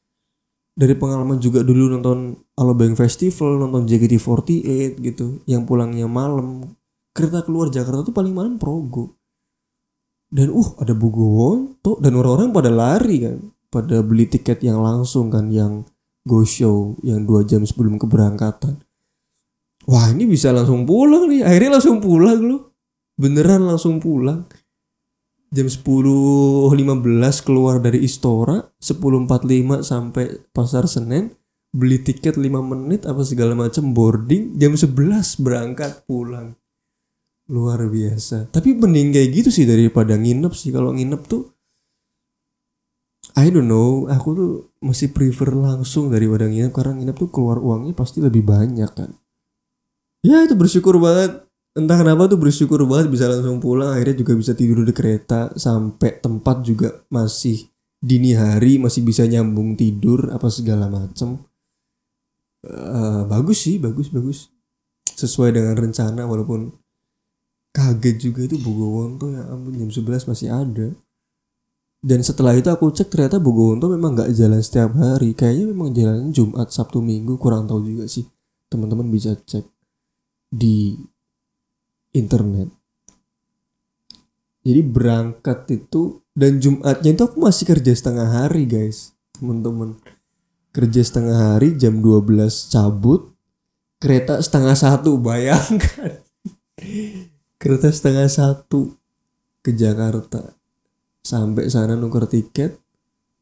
dari 0.74 0.94
pengalaman 0.98 1.42
juga 1.42 1.66
dulu 1.66 1.90
nonton 1.98 2.38
Alobank 2.58 2.98
Festival 2.98 3.58
nonton 3.58 3.90
JKT48 3.90 5.02
gitu 5.02 5.42
yang 5.50 5.66
pulangnya 5.66 6.06
malam. 6.06 6.78
Kereta 7.14 7.46
keluar 7.46 7.70
Jakarta 7.70 8.06
tuh 8.06 8.14
paling 8.14 8.34
malam 8.34 8.58
Progo 8.58 9.23
dan 10.34 10.50
uh 10.50 10.70
ada 10.82 10.98
Bogowonto 10.98 12.02
dan 12.02 12.18
orang-orang 12.18 12.50
pada 12.50 12.74
lari 12.74 13.22
kan. 13.22 13.38
Pada 13.70 14.02
beli 14.02 14.26
tiket 14.26 14.66
yang 14.66 14.82
langsung 14.82 15.30
kan 15.30 15.54
yang 15.54 15.86
go 16.26 16.42
show 16.42 16.98
yang 17.06 17.26
dua 17.26 17.46
jam 17.46 17.62
sebelum 17.62 18.02
keberangkatan. 18.02 18.82
Wah 19.86 20.10
ini 20.10 20.26
bisa 20.26 20.50
langsung 20.50 20.90
pulang 20.90 21.30
nih. 21.30 21.46
Akhirnya 21.46 21.78
langsung 21.78 22.02
pulang 22.02 22.42
loh. 22.42 22.62
Beneran 23.14 23.62
langsung 23.70 24.02
pulang. 24.02 24.50
Jam 25.54 25.70
10.15 25.70 26.74
keluar 27.46 27.78
dari 27.78 28.02
Istora 28.02 28.58
10.45 28.82 29.86
sampai 29.86 30.26
pasar 30.50 30.90
Senen 30.90 31.30
beli 31.70 32.02
tiket 32.02 32.42
5 32.42 32.50
menit 32.74 33.06
apa 33.06 33.22
segala 33.22 33.54
macam 33.54 33.94
boarding 33.94 34.58
jam 34.58 34.74
11 34.74 34.98
berangkat 35.46 36.10
pulang 36.10 36.58
luar 37.52 37.84
biasa. 37.92 38.48
Tapi 38.54 38.78
mending 38.78 39.12
kayak 39.12 39.30
gitu 39.36 39.50
sih 39.52 39.68
daripada 39.68 40.16
nginep 40.16 40.54
sih. 40.56 40.72
Kalau 40.72 40.96
nginep 40.96 41.22
tuh 41.28 41.52
I 43.36 43.50
don't 43.50 43.68
know. 43.68 44.08
Aku 44.08 44.30
tuh 44.36 44.52
masih 44.80 45.12
prefer 45.12 45.52
langsung 45.52 46.14
daripada 46.14 46.48
nginep. 46.48 46.72
Karena 46.72 46.94
nginep 47.02 47.18
tuh 47.18 47.30
keluar 47.34 47.60
uangnya 47.60 47.98
pasti 47.98 48.24
lebih 48.24 48.46
banyak 48.46 48.92
kan. 48.94 49.12
Ya 50.24 50.46
itu 50.46 50.56
bersyukur 50.56 50.96
banget. 51.02 51.44
Entah 51.74 51.98
kenapa 51.98 52.30
tuh 52.30 52.38
bersyukur 52.38 52.86
banget 52.86 53.10
bisa 53.12 53.28
langsung 53.28 53.60
pulang. 53.60 53.92
Akhirnya 53.92 54.24
juga 54.24 54.34
bisa 54.38 54.54
tidur 54.56 54.86
di 54.86 54.94
kereta. 54.96 55.52
Sampai 55.58 56.22
tempat 56.22 56.64
juga 56.64 57.04
masih 57.12 57.68
dini 58.04 58.36
hari 58.36 58.76
masih 58.84 59.00
bisa 59.00 59.24
nyambung 59.24 59.80
tidur 59.80 60.28
apa 60.32 60.52
segala 60.52 60.92
macem. 60.92 61.40
Uh, 62.64 63.28
bagus 63.28 63.68
sih 63.68 63.80
bagus 63.82 64.08
bagus. 64.08 64.48
Sesuai 65.04 65.56
dengan 65.56 65.76
rencana 65.76 66.24
walaupun 66.24 66.83
kaget 67.74 68.16
juga 68.30 68.46
itu 68.46 68.56
tuh 68.62 69.30
ya 69.34 69.42
ampun 69.50 69.74
jam 69.74 69.90
11 69.90 70.30
masih 70.30 70.48
ada. 70.54 70.94
Dan 72.04 72.20
setelah 72.20 72.54
itu 72.54 72.68
aku 72.68 72.92
cek 72.92 73.10
ternyata 73.10 73.40
Bogonto 73.40 73.88
memang 73.88 74.14
nggak 74.14 74.36
jalan 74.36 74.60
setiap 74.60 74.94
hari. 74.94 75.34
Kayaknya 75.34 75.66
memang 75.72 75.90
jalan 75.96 76.30
Jumat 76.36 76.70
Sabtu 76.70 77.00
Minggu 77.00 77.40
kurang 77.40 77.66
tahu 77.66 77.82
juga 77.82 78.06
sih. 78.06 78.28
Teman-teman 78.68 79.08
bisa 79.08 79.34
cek 79.34 79.64
di 80.52 81.00
internet. 82.14 82.70
Jadi 84.64 84.82
berangkat 84.84 85.68
itu 85.74 86.24
dan 86.36 86.60
Jumatnya 86.60 87.12
itu 87.16 87.24
aku 87.26 87.40
masih 87.40 87.66
kerja 87.68 87.92
setengah 87.96 88.28
hari 88.30 88.68
guys. 88.68 89.16
Teman-teman 89.40 89.98
kerja 90.76 91.02
setengah 91.02 91.56
hari 91.56 91.74
jam 91.80 92.04
12 92.04 92.70
cabut 92.70 93.32
kereta 94.04 94.44
setengah 94.44 94.76
satu 94.76 95.16
bayangkan 95.16 96.20
kereta 97.64 97.88
setengah 97.88 98.28
satu 98.28 98.92
ke 99.64 99.72
Jakarta. 99.72 100.52
Sampai 101.24 101.72
sana 101.72 101.96
nuker 101.96 102.28
tiket 102.28 102.76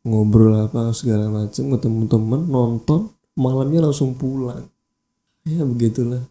ngobrol 0.06 0.54
apa 0.62 0.94
segala 0.94 1.26
macam 1.34 1.74
ketemu 1.74 2.06
temen 2.06 2.42
nonton 2.46 3.10
malamnya 3.34 3.82
langsung 3.90 4.14
pulang. 4.14 4.70
Ya 5.42 5.66
begitulah. 5.66 6.30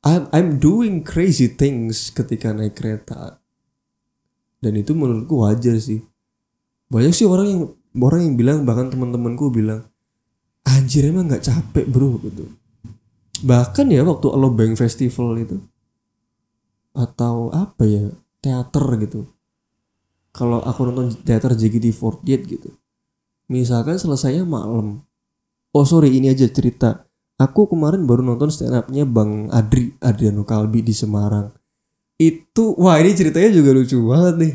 I'm, 0.00 0.32
I'm 0.32 0.56
doing 0.56 1.04
crazy 1.04 1.52
things 1.52 2.08
ketika 2.08 2.56
naik 2.56 2.80
kereta. 2.80 3.36
Dan 4.64 4.80
itu 4.80 4.96
menurutku 4.96 5.44
wajar 5.44 5.76
sih. 5.76 6.00
Banyak 6.88 7.12
sih 7.12 7.28
orang 7.28 7.46
yang 7.52 7.60
orang 8.00 8.20
yang 8.24 8.34
bilang 8.40 8.58
bahkan 8.64 8.88
teman-temanku 8.88 9.52
bilang 9.52 9.84
anjir 10.64 11.04
emang 11.04 11.28
nggak 11.28 11.44
capek 11.44 11.84
bro 11.84 12.16
gitu. 12.24 12.48
Bahkan 13.44 13.92
ya 13.92 14.08
waktu 14.08 14.26
Alobank 14.32 14.80
Festival 14.80 15.36
itu 15.36 15.60
atau 16.94 17.50
apa 17.54 17.82
ya 17.86 18.10
teater 18.40 18.84
gitu. 19.02 19.28
Kalau 20.30 20.62
aku 20.62 20.86
nonton 20.86 21.10
teater 21.26 21.54
JKT48 21.54 22.40
gitu. 22.46 22.70
Misalkan 23.50 23.98
selesainya 23.98 24.46
malam. 24.46 25.02
Oh 25.74 25.86
sorry 25.86 26.14
ini 26.14 26.30
aja 26.30 26.46
cerita. 26.46 27.06
Aku 27.40 27.66
kemarin 27.66 28.04
baru 28.04 28.22
nonton 28.22 28.52
stand 28.52 28.76
upnya 28.76 29.08
Bang 29.08 29.50
Adri 29.50 29.96
Adriano 29.98 30.46
Kalbi 30.46 30.84
di 30.86 30.94
Semarang. 30.94 31.50
Itu 32.20 32.76
wah 32.76 33.00
ini 33.00 33.16
ceritanya 33.16 33.50
juga 33.50 33.74
lucu 33.74 33.96
banget 34.06 34.34
nih. 34.38 34.54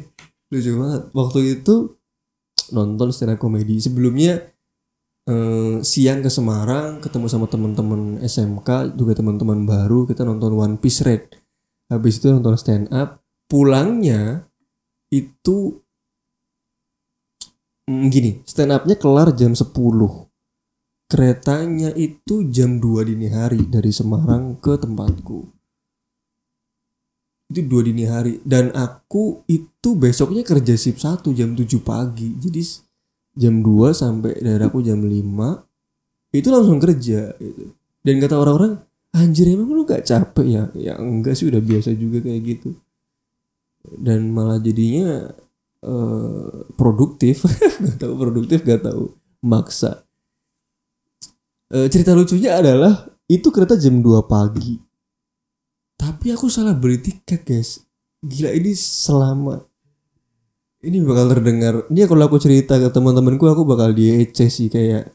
Lucu 0.54 0.72
banget. 0.80 1.02
Waktu 1.12 1.40
itu 1.60 1.98
nonton 2.72 3.12
stand 3.12 3.36
up 3.36 3.40
komedi. 3.42 3.82
Sebelumnya 3.82 4.38
eh, 5.28 5.82
siang 5.82 6.22
ke 6.24 6.30
Semarang 6.30 7.02
ketemu 7.04 7.26
sama 7.28 7.50
teman-teman 7.52 8.22
SMK 8.22 8.96
juga 8.96 9.18
teman-teman 9.18 9.66
baru 9.66 10.06
kita 10.06 10.24
nonton 10.24 10.56
One 10.56 10.78
Piece 10.78 11.04
Red 11.04 11.45
habis 11.92 12.18
itu 12.18 12.34
nonton 12.34 12.58
stand 12.58 12.86
up 12.90 13.22
pulangnya 13.46 14.50
itu 15.14 15.82
mm, 17.90 18.06
gini 18.10 18.32
stand 18.46 18.74
upnya 18.74 18.96
kelar 18.98 19.34
jam 19.34 19.54
10 19.54 19.70
keretanya 21.06 21.94
itu 21.94 22.50
jam 22.50 22.82
2 22.82 23.06
dini 23.06 23.30
hari 23.30 23.62
dari 23.70 23.94
Semarang 23.94 24.58
ke 24.58 24.74
tempatku. 24.76 25.54
Itu 27.46 27.62
dua 27.62 27.86
dini 27.86 28.10
hari. 28.10 28.42
Dan 28.42 28.74
aku 28.74 29.46
itu 29.46 29.94
besoknya 29.94 30.42
kerja 30.42 30.74
sip 30.74 30.98
1 30.98 31.30
jam 31.38 31.54
7 31.54 31.62
pagi. 31.86 32.34
Jadi 32.42 32.62
jam 33.38 33.62
2 33.62 33.94
sampai 33.94 34.34
daerahku 34.42 34.82
jam 34.82 34.98
5 35.04 35.62
itu 36.36 36.48
langsung 36.52 36.80
kerja 36.84 37.32
gitu. 37.40 37.72
dan 38.04 38.16
kata 38.20 38.36
orang-orang 38.36 38.74
anjir 39.16 39.48
emang 39.48 39.72
lu 39.72 39.88
gak 39.88 40.04
capek 40.04 40.48
ya? 40.48 40.64
Ya 40.76 40.94
enggak 41.00 41.40
sih 41.40 41.48
udah 41.48 41.64
biasa 41.64 41.96
juga 41.96 42.20
kayak 42.20 42.42
gitu. 42.44 42.76
Dan 43.86 44.36
malah 44.36 44.60
jadinya 44.60 45.32
uh, 45.82 46.68
produktif. 46.80 47.48
Gak 47.82 47.98
tahu 48.04 48.14
produktif 48.20 48.62
gak 48.68 48.84
tahu 48.84 49.16
maksa. 49.40 50.04
Uh, 51.72 51.88
cerita 51.88 52.14
lucunya 52.14 52.60
adalah 52.60 53.08
itu 53.26 53.50
kereta 53.50 53.80
jam 53.80 54.04
2 54.04 54.28
pagi. 54.28 54.78
Tapi 55.96 56.36
aku 56.36 56.52
salah 56.52 56.76
beli 56.76 57.00
tiket 57.00 57.42
guys. 57.48 57.82
Gila 58.20 58.52
ini 58.52 58.76
selama. 58.76 59.64
Ini 60.86 61.02
bakal 61.02 61.34
terdengar. 61.34 61.74
Ini 61.90 62.06
kalau 62.06 62.30
aku 62.30 62.38
cerita 62.38 62.78
ke 62.78 62.94
teman-temanku 62.94 63.48
aku 63.50 63.66
bakal 63.66 63.96
diece 63.96 64.52
sih 64.54 64.70
kayak 64.70 65.15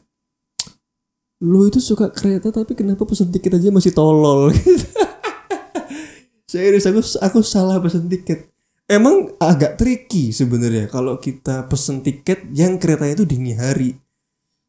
lo 1.41 1.65
itu 1.65 1.81
suka 1.81 2.13
kereta 2.13 2.53
tapi 2.53 2.77
kenapa 2.77 3.01
pesen 3.01 3.33
tiket 3.33 3.57
aja 3.57 3.73
masih 3.73 3.91
tolol? 3.91 4.53
Serius 6.51 6.85
aku 6.85 7.01
aku 7.01 7.39
salah 7.41 7.81
pesen 7.81 8.05
tiket. 8.05 8.47
Emang 8.85 9.31
agak 9.39 9.79
tricky 9.79 10.35
sebenarnya 10.35 10.85
kalau 10.91 11.17
kita 11.17 11.65
pesen 11.65 12.05
tiket 12.05 12.51
yang 12.53 12.77
keretanya 12.77 13.17
itu 13.17 13.25
dini 13.25 13.55
hari. 13.57 13.95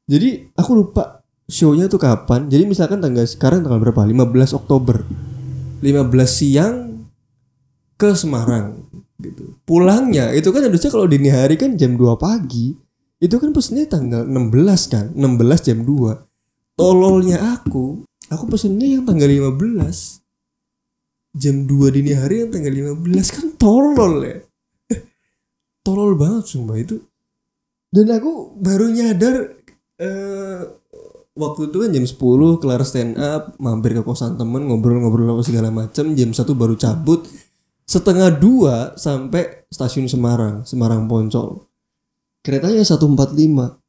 Jadi 0.06 0.54
aku 0.54 0.70
lupa 0.78 1.20
shownya 1.50 1.90
tuh 1.90 2.00
kapan. 2.00 2.48
Jadi 2.48 2.64
misalkan 2.64 3.02
tanggal 3.02 3.26
sekarang 3.26 3.66
tanggal 3.66 3.82
berapa? 3.82 4.06
15 4.06 4.56
Oktober. 4.56 5.02
15 5.82 6.06
siang 6.30 7.04
ke 7.98 8.14
Semarang 8.14 8.82
gitu. 9.22 9.58
Pulangnya 9.62 10.34
itu 10.34 10.50
kan 10.50 10.66
harusnya 10.66 10.90
kalau 10.90 11.06
dini 11.06 11.30
hari 11.30 11.54
kan 11.54 11.78
jam 11.78 11.94
2 11.94 12.18
pagi. 12.18 12.74
Itu 13.22 13.38
kan 13.38 13.54
pesennya 13.54 13.86
tanggal 13.86 14.26
16 14.26 14.90
kan, 14.90 15.04
16 15.14 15.66
jam 15.66 15.78
2. 15.86 16.31
Tololnya 16.72 17.58
aku, 17.58 18.02
aku 18.32 18.44
pesennya 18.48 18.98
yang 18.98 19.04
tanggal 19.04 19.28
15. 19.28 20.22
Jam 21.32 21.64
2 21.64 21.94
dini 21.96 22.12
hari 22.12 22.44
yang 22.44 22.50
tanggal 22.52 22.72
15 22.72 23.34
kan 23.36 23.46
tolol 23.56 24.24
ya. 24.24 24.38
tolol 25.86 26.16
banget 26.16 26.44
sumpah 26.48 26.76
itu. 26.80 27.00
Dan 27.92 28.08
aku 28.08 28.56
baru 28.56 28.88
nyadar 28.88 29.52
eh 30.00 30.60
waktu 31.32 31.72
itu 31.72 31.76
kan 31.80 31.90
jam 31.92 32.04
10 32.04 32.60
kelar 32.60 32.82
stand 32.84 33.16
up 33.16 33.56
mampir 33.56 33.96
ke 33.96 34.02
kosan 34.04 34.36
temen 34.36 34.68
ngobrol-ngobrol 34.68 35.32
apa 35.32 35.42
segala 35.44 35.72
macem 35.72 36.12
jam 36.12 36.32
satu 36.36 36.52
baru 36.52 36.76
cabut 36.76 37.24
setengah 37.88 38.28
dua 38.36 38.92
sampai 39.00 39.64
stasiun 39.72 40.12
Semarang 40.12 40.68
Semarang 40.68 41.08
Poncol 41.08 41.64
keretanya 42.44 42.84
145 42.84 43.81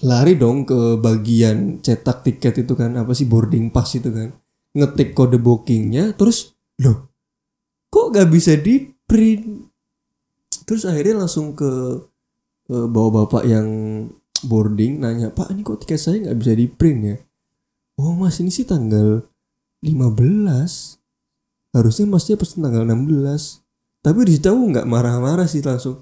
lari 0.00 0.36
dong 0.36 0.64
ke 0.64 0.96
bagian 0.96 1.80
cetak 1.84 2.24
tiket 2.24 2.64
itu 2.64 2.72
kan 2.72 2.96
apa 2.96 3.12
sih 3.12 3.28
boarding 3.28 3.68
pass 3.68 3.96
itu 3.96 4.08
kan. 4.08 4.32
Ngetik 4.76 5.12
kode 5.12 5.36
bookingnya 5.42 6.14
terus 6.14 6.54
loh 6.80 7.10
kok 7.90 8.14
gak 8.14 8.30
bisa 8.30 8.54
di 8.54 8.86
print? 9.04 9.66
Terus 10.64 10.86
akhirnya 10.86 11.26
langsung 11.26 11.58
ke, 11.58 11.98
ke 12.70 12.76
bawa 12.86 13.26
bapak 13.26 13.42
yang 13.42 13.66
boarding 14.46 15.02
nanya 15.02 15.34
pak 15.34 15.50
ini 15.52 15.66
kok 15.66 15.82
tiket 15.84 16.00
saya 16.00 16.16
nggak 16.22 16.38
bisa 16.38 16.52
di 16.54 16.66
print 16.70 17.00
ya? 17.02 17.16
Oh 18.00 18.16
mas 18.16 18.38
ini 18.40 18.48
sih 18.48 18.64
tanggal 18.64 19.26
15 19.84 21.76
harusnya 21.76 22.06
masnya 22.08 22.36
pesen 22.40 22.64
tanggal 22.64 22.86
16 22.88 23.60
tapi 24.00 24.18
di 24.24 24.32
situ 24.36 24.48
aku 24.48 24.64
nggak 24.72 24.88
marah-marah 24.88 25.44
sih 25.44 25.60
langsung 25.60 26.00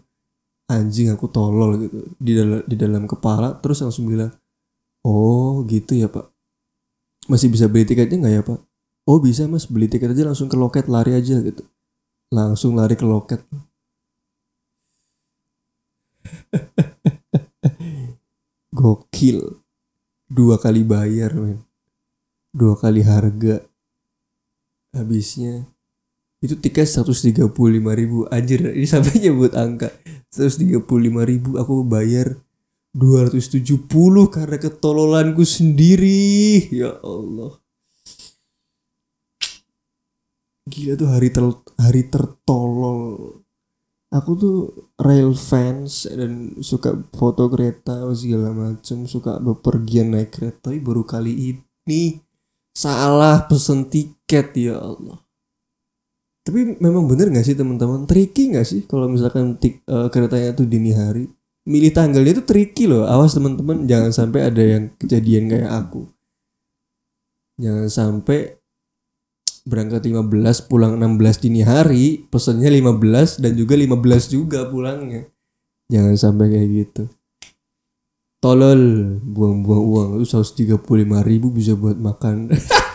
anjing 0.69 1.09
aku 1.09 1.33
tolol 1.33 1.81
gitu 1.81 2.13
di 2.21 2.37
dalam 2.37 2.61
di 2.69 2.77
dalam 2.77 3.09
kepala 3.09 3.57
terus 3.57 3.81
langsung 3.81 4.05
bilang 4.05 4.29
oh 5.03 5.65
gitu 5.65 5.97
ya 5.97 6.13
pak. 6.13 6.29
Masih 7.29 7.53
bisa 7.53 7.69
beli 7.69 7.85
tiketnya 7.89 8.17
nggak 8.21 8.35
ya 8.37 8.43
pak? 8.45 8.61
Oh 9.09 9.25
bisa 9.25 9.49
mas 9.49 9.65
beli 9.65 9.89
tiket 9.89 10.13
aja 10.13 10.29
langsung 10.29 10.53
ke 10.53 10.57
loket 10.61 10.85
lari 10.93 11.17
aja 11.17 11.41
gitu. 11.41 11.65
Langsung 12.29 12.77
lari 12.77 12.93
ke 12.93 13.09
loket. 13.09 13.41
Gokil. 18.79 19.41
Dua 20.29 20.61
kali 20.61 20.85
bayar 20.85 21.33
men. 21.33 21.65
Dua 22.53 22.77
kali 22.77 23.01
harga. 23.01 23.65
Habisnya. 24.93 25.65
Itu 26.45 26.61
tiket 26.61 26.85
135 26.85 27.49
ribu. 27.97 28.29
Anjir 28.29 28.77
ini 28.77 28.85
sampai 28.85 29.25
nyebut 29.25 29.57
angka 29.57 29.89
135 30.33 30.85
ribu 31.25 31.57
aku 31.57 31.85
bayar 31.89 32.37
270 32.97 33.89
karena 34.29 34.57
ketololanku 34.59 35.45
sendiri. 35.45 36.69
Ya 36.73 36.97
Allah. 37.01 37.57
Gila 40.69 40.95
tuh 41.01 41.09
hari 41.09 41.29
ter 41.33 41.45
hari 41.81 42.03
tertolol. 42.09 43.41
Aku 44.09 44.31
tuh 44.41 44.57
rail 44.97 45.37
fans 45.37 46.09
dan 46.09 46.57
suka 46.65 46.97
foto 47.13 47.45
kereta 47.53 48.09
segala 48.17 48.57
macam 48.57 49.05
suka 49.05 49.37
bepergian 49.37 50.17
naik 50.17 50.33
kereta 50.33 50.73
tapi 50.73 50.81
baru 50.81 51.05
kali 51.05 51.53
ini 51.53 52.17
salah 52.73 53.45
pesen 53.45 53.85
tiket 53.93 54.57
ya 54.57 54.81
Allah 54.81 55.28
tapi 56.49 56.81
memang 56.81 57.05
bener 57.05 57.29
gak 57.29 57.45
sih 57.45 57.53
teman-teman? 57.53 58.09
Tricky 58.09 58.57
gak 58.57 58.65
sih 58.65 58.89
kalau 58.89 59.05
misalkan 59.05 59.61
tik, 59.61 59.85
uh, 59.85 60.09
keretanya 60.09 60.57
tuh 60.57 60.65
dini 60.65 60.97
hari? 60.97 61.29
Milih 61.69 61.93
tanggalnya 61.93 62.41
itu 62.41 62.45
tricky 62.49 62.89
loh. 62.89 63.05
Awas 63.05 63.37
teman-teman 63.37 63.85
jangan 63.85 64.17
sampai 64.17 64.49
ada 64.49 64.65
yang 64.65 64.89
kejadian 64.97 65.53
kayak 65.53 65.69
aku. 65.69 66.09
Jangan 67.61 67.93
sampai 67.93 68.57
berangkat 69.69 70.09
15 70.09 70.73
pulang 70.73 70.97
16 70.97 71.45
dini 71.45 71.61
hari 71.61 72.25
pesennya 72.33 72.73
15 72.73 73.45
dan 73.45 73.53
juga 73.53 73.77
15 73.77 74.33
juga 74.33 74.65
pulangnya. 74.73 75.29
Jangan 75.93 76.17
sampai 76.17 76.49
kayak 76.49 76.69
gitu. 76.73 77.03
Tolol 78.41 78.81
buang-buang 79.21 79.85
uang 79.85 80.09
itu 80.25 80.33
135 80.33 80.81
ribu 81.29 81.53
bisa 81.53 81.77
buat 81.77 82.01
makan 82.01 82.49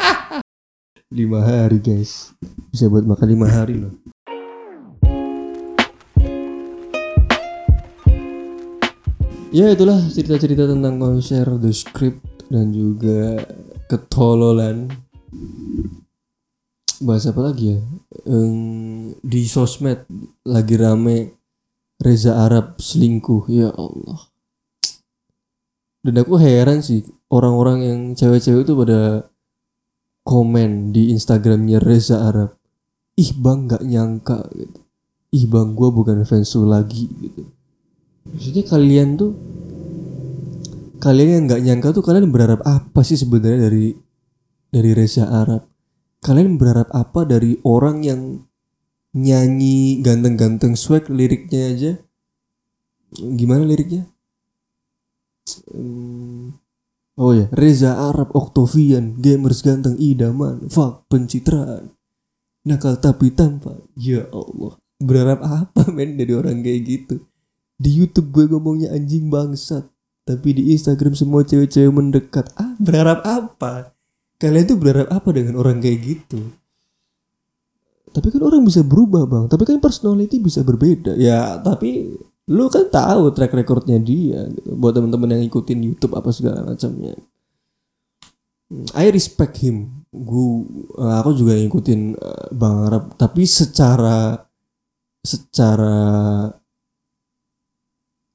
lima 1.13 1.45
hari 1.45 1.78
guys. 1.78 2.34
Bisa 2.73 2.89
buat 2.89 3.06
makan 3.06 3.28
lima 3.30 3.45
hari 3.45 3.78
loh. 3.78 3.93
Ya 9.54 9.69
itulah 9.69 10.02
cerita-cerita 10.10 10.65
tentang 10.65 10.97
konser 10.97 11.45
The 11.45 11.69
Script 11.69 12.49
dan 12.49 12.73
juga 12.73 13.45
ketololan. 13.86 14.89
Bahas 16.97 17.30
apa 17.30 17.54
lagi 17.54 17.78
ya? 17.78 17.80
Em, 18.26 19.13
di 19.21 19.45
sosmed 19.45 20.10
lagi 20.41 20.73
rame 20.82 21.38
Reza 22.02 22.41
Arab 22.41 22.82
selingkuh. 22.82 23.45
Ya 23.54 23.69
Allah. 23.69 24.34
Dan 26.02 26.17
aku 26.17 26.41
heran 26.41 26.82
sih 26.82 27.06
orang-orang 27.30 27.78
yang 27.86 27.99
cewek-cewek 28.17 28.65
itu 28.65 28.73
pada 28.73 29.30
komen 30.24 30.96
di 30.96 31.12
Instagramnya 31.12 31.84
Reza 31.84 32.24
Arab 32.24 32.56
ih 33.14 33.32
bang 33.38 33.70
nggak 33.70 33.84
nyangka 33.86 34.40
gitu. 34.58 34.80
Ih 35.34 35.46
bang 35.50 35.74
gue 35.74 35.90
bukan 35.90 36.26
fans 36.26 36.54
lu 36.58 36.66
lagi 36.70 37.10
gitu. 37.10 37.44
Maksudnya 38.30 38.64
kalian 38.66 39.10
tuh 39.18 39.32
kalian 41.04 41.30
yang 41.30 41.44
nggak 41.50 41.62
nyangka 41.62 41.88
tuh 41.92 42.04
kalian 42.06 42.32
berharap 42.32 42.64
apa 42.64 43.02
sih 43.04 43.20
sebenarnya 43.20 43.70
dari 43.70 43.94
dari 44.74 44.92
Reza 44.96 45.30
Arab? 45.30 45.70
Kalian 46.24 46.56
berharap 46.56 46.90
apa 46.96 47.28
dari 47.28 47.60
orang 47.68 48.08
yang 48.08 48.22
nyanyi 49.14 50.02
ganteng-ganteng 50.02 50.74
swag 50.74 51.12
liriknya 51.12 51.62
aja? 51.76 51.92
Gimana 53.14 53.68
liriknya? 53.68 54.10
Hmm, 55.70 56.56
oh 57.19 57.32
ya 57.36 57.45
Reza 57.54 57.97
Arab 57.97 58.34
Octavian 58.34 59.17
gamers 59.19 59.62
ganteng 59.62 59.97
idaman 59.99 60.69
fuck 60.69 61.06
pencitraan 61.10 61.93
nakal 62.63 62.95
tapi 62.97 63.32
tampan 63.32 63.84
ya 63.93 64.28
Allah. 64.32 64.80
Berharap 65.04 65.43
apa 65.43 65.84
men 65.95 66.15
dari 66.15 66.32
orang 66.32 66.63
kayak 66.63 66.82
gitu? 66.88 67.15
Di 67.76 67.91
YouTube 67.91 68.32
gue 68.32 68.45
ngomongnya 68.47 68.95
anjing 68.95 69.28
bangsat 69.28 69.84
tapi 70.23 70.56
di 70.56 70.71
Instagram 70.71 71.13
semua 71.13 71.43
cewek-cewek 71.43 71.91
mendekat. 71.91 72.47
Ah 72.56 72.80
berharap 72.80 73.19
apa? 73.28 73.91
Kalian 74.39 74.65
tuh 74.67 74.80
berharap 74.80 75.12
apa 75.12 75.30
dengan 75.36 75.60
orang 75.60 75.84
kayak 75.84 75.99
gitu? 75.99 76.39
Tapi 78.13 78.28
kan 78.30 78.41
orang 78.45 78.63
bisa 78.63 78.86
berubah 78.86 79.28
bang. 79.28 79.45
Tapi 79.52 79.63
kan 79.67 79.84
personality 79.84 80.39
bisa 80.39 80.63
berbeda. 80.63 81.19
Ya 81.19 81.60
tapi 81.60 82.15
lu 82.52 82.68
kan 82.68 82.92
tahu 82.92 83.32
track 83.32 83.56
recordnya 83.56 83.96
dia 84.04 84.52
gitu. 84.52 84.76
buat 84.76 84.92
teman-teman 84.92 85.40
yang 85.40 85.44
ikutin 85.48 85.80
YouTube 85.80 86.20
apa 86.20 86.28
segala 86.36 86.64
macamnya. 86.68 87.16
Hmm, 88.68 88.88
I 88.98 89.08
respect 89.14 89.64
him. 89.64 90.04
Gue 90.12 90.68
aku 91.00 91.32
juga 91.40 91.56
ngikutin 91.56 92.02
eh, 92.20 92.48
Bang 92.52 92.90
Arab. 92.90 93.16
Tapi 93.16 93.48
secara 93.48 94.36
secara 95.24 95.96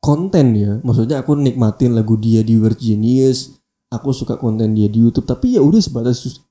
konten 0.01 0.57
ya 0.57 0.81
maksudnya 0.81 1.21
aku 1.21 1.37
nikmatin 1.37 1.93
lagu 1.93 2.17
dia 2.17 2.41
di 2.41 2.57
Weird 2.57 2.81
Genius 2.81 3.59
aku 3.93 4.13
suka 4.13 4.37
konten 4.41 4.73
dia 4.73 4.89
di 4.89 5.05
YouTube. 5.05 5.29
Tapi 5.29 5.57
ya 5.57 5.61
udah 5.65 5.81
sebatas 5.81 6.45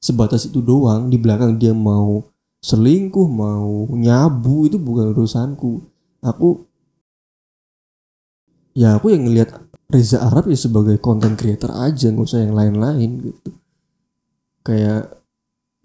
sebatas 0.00 0.48
itu 0.48 0.60
doang. 0.64 1.08
Di 1.08 1.20
belakang 1.20 1.56
dia 1.60 1.72
mau 1.76 2.24
selingkuh 2.64 3.28
mau 3.28 3.88
nyabu 3.92 4.68
itu 4.68 4.80
bukan 4.80 5.12
urusanku. 5.12 5.84
Aku 6.24 6.64
ya 8.74 8.98
aku 8.98 9.14
yang 9.14 9.30
ngelihat 9.30 9.54
Reza 9.88 10.18
Arab 10.26 10.50
ya 10.50 10.58
sebagai 10.58 10.98
content 10.98 11.38
creator 11.38 11.70
aja 11.70 12.10
nggak 12.10 12.26
usah 12.26 12.42
yang 12.42 12.58
lain-lain 12.58 13.30
gitu. 13.30 13.50
Kayak 14.66 15.22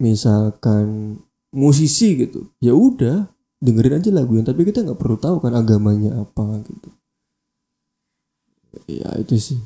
misalkan 0.02 1.16
musisi 1.54 2.16
gitu 2.16 2.50
ya 2.62 2.72
udah 2.72 3.28
dengerin 3.60 4.00
aja 4.00 4.10
lagu 4.14 4.38
yang 4.38 4.46
tapi 4.46 4.64
kita 4.64 4.80
nggak 4.82 4.96
perlu 4.98 5.20
tahu 5.20 5.36
kan 5.38 5.54
agamanya 5.54 6.26
apa 6.26 6.64
gitu. 6.66 6.90
Ya 8.90 9.14
itu 9.18 9.36
sih. 9.38 9.60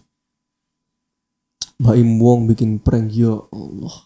Baim 1.81 2.21
Wong 2.21 2.47
bikin 2.47 2.79
prank 2.79 3.11
ya 3.17 3.35
Allah. 3.51 3.97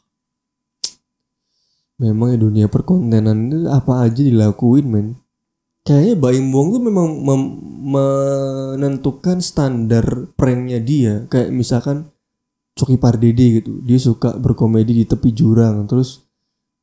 Memang 1.98 2.30
ya 2.30 2.38
dunia 2.38 2.66
perkontenan 2.70 3.66
apa 3.66 4.06
aja 4.06 4.22
dilakuin 4.22 4.86
men 4.86 5.08
kayaknya 5.88 6.14
Baim 6.20 6.52
Wong 6.52 6.76
tuh 6.76 6.82
memang 6.84 7.08
mem- 7.24 7.56
menentukan 7.88 9.40
standar 9.40 10.28
pranknya 10.36 10.76
dia. 10.84 11.24
Kayak 11.32 11.48
misalkan 11.56 12.12
Coki 12.76 13.00
Pardede 13.00 13.64
gitu. 13.64 13.80
Dia 13.80 13.96
suka 13.96 14.36
berkomedi 14.36 14.92
di 14.92 15.04
tepi 15.08 15.32
jurang. 15.32 15.88
Terus 15.88 16.20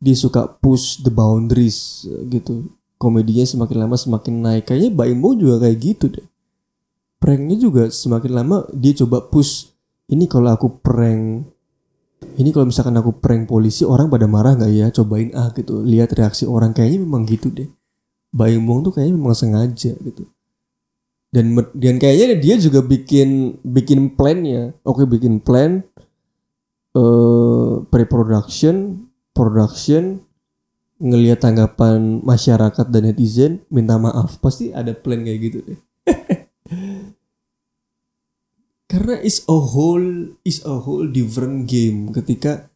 dia 0.01 0.17
suka 0.17 0.49
push 0.49 1.05
the 1.05 1.13
boundaries 1.13 2.09
gitu. 2.33 2.65
Komedinya 2.97 3.45
semakin 3.45 3.77
lama 3.85 3.93
semakin 3.93 4.33
naik. 4.41 4.73
Kayaknya 4.73 4.91
Baim 4.97 5.21
Wong 5.21 5.37
juga 5.37 5.61
kayak 5.61 5.77
gitu 5.77 6.09
deh. 6.09 6.25
Pranknya 7.21 7.61
juga 7.61 7.93
semakin 7.93 8.31
lama 8.33 8.65
dia 8.73 8.97
coba 8.97 9.21
push 9.21 9.69
ini 10.09 10.25
kalau 10.25 10.53
aku 10.53 10.81
prank 10.81 11.53
ini 12.37 12.49
kalau 12.49 12.69
misalkan 12.69 12.97
aku 12.97 13.21
prank 13.21 13.45
polisi 13.45 13.85
orang 13.85 14.09
pada 14.09 14.25
marah 14.25 14.57
nggak 14.57 14.71
ya? 14.73 14.89
Cobain 14.89 15.29
ah 15.37 15.53
gitu. 15.53 15.85
Lihat 15.85 16.17
reaksi 16.17 16.49
orang. 16.49 16.73
Kayaknya 16.73 17.05
memang 17.05 17.29
gitu 17.29 17.53
deh 17.53 17.69
Baim 18.35 18.67
Wong 18.67 18.83
tuh 18.83 18.91
kayaknya 18.91 19.15
memang 19.15 19.31
sengaja 19.31 19.95
gitu. 19.95 20.27
Dan 21.31 21.55
dan 21.71 21.95
kayaknya 21.95 22.35
dia 22.35 22.55
juga 22.59 22.83
bikin 22.83 23.59
bikin 23.63 24.19
plannya. 24.19 24.75
Oke 24.83 25.07
bikin 25.07 25.39
plan 25.39 25.87
eh 26.95 27.71
pre-production 27.87 29.07
production 29.31 30.19
ngelihat 30.99 31.43
tanggapan 31.43 32.23
masyarakat 32.23 32.91
dan 32.91 33.07
netizen 33.07 33.63
minta 33.71 33.95
maaf. 33.95 34.35
Pasti 34.43 34.75
ada 34.75 34.91
plan 34.91 35.23
kayak 35.23 35.39
gitu 35.39 35.57
deh. 35.63 35.79
Karena 38.91 39.15
is 39.23 39.47
a 39.47 39.55
whole 39.55 40.35
is 40.43 40.59
a 40.67 40.75
whole 40.75 41.07
different 41.07 41.71
game 41.71 42.11
ketika 42.11 42.67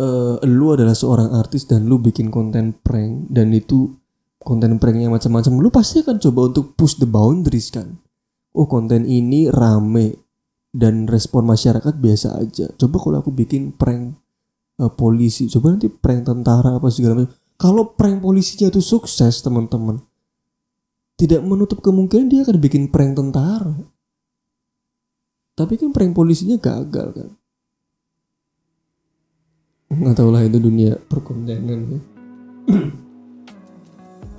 eh 0.00 0.36
lu 0.48 0.72
adalah 0.72 0.96
seorang 0.96 1.36
artis 1.36 1.68
dan 1.68 1.84
lu 1.84 2.00
bikin 2.00 2.32
konten 2.32 2.72
prank 2.72 3.28
dan 3.28 3.52
itu 3.52 4.01
konten 4.42 4.76
pranknya 4.76 5.08
macam-macam 5.08 5.52
lu 5.62 5.70
pasti 5.70 6.02
akan 6.02 6.18
coba 6.18 6.40
untuk 6.50 6.74
push 6.74 6.98
the 6.98 7.08
boundaries 7.08 7.70
kan? 7.70 7.98
Oh 8.52 8.68
konten 8.68 9.08
ini 9.08 9.48
rame 9.48 10.20
dan 10.74 11.08
respon 11.08 11.48
masyarakat 11.48 11.94
biasa 11.96 12.36
aja. 12.36 12.68
Coba 12.76 12.96
kalau 13.00 13.16
aku 13.22 13.30
bikin 13.32 13.72
prank 13.72 14.18
eh, 14.82 14.92
polisi 14.92 15.48
coba 15.48 15.78
nanti 15.78 15.88
prank 15.88 16.28
tentara 16.28 16.76
apa 16.76 16.88
segala 16.92 17.24
macam. 17.24 17.32
Kalau 17.56 17.94
prank 17.94 18.18
polisinya 18.20 18.68
itu 18.68 18.82
sukses 18.82 19.40
teman-teman 19.40 20.02
tidak 21.14 21.40
menutup 21.46 21.78
kemungkinan 21.78 22.26
dia 22.26 22.42
akan 22.42 22.58
bikin 22.58 22.90
prank 22.90 23.14
tentara. 23.14 23.78
Tapi 25.54 25.78
kan 25.78 25.94
prank 25.94 26.12
polisinya 26.16 26.58
gagal 26.58 27.08
kan? 27.14 27.30
Nggak 29.92 30.16
tahu 30.16 30.28
lah 30.32 30.42
itu 30.42 30.56
dunia 30.56 30.96
perkontenan 30.96 31.80
ya 31.84 32.00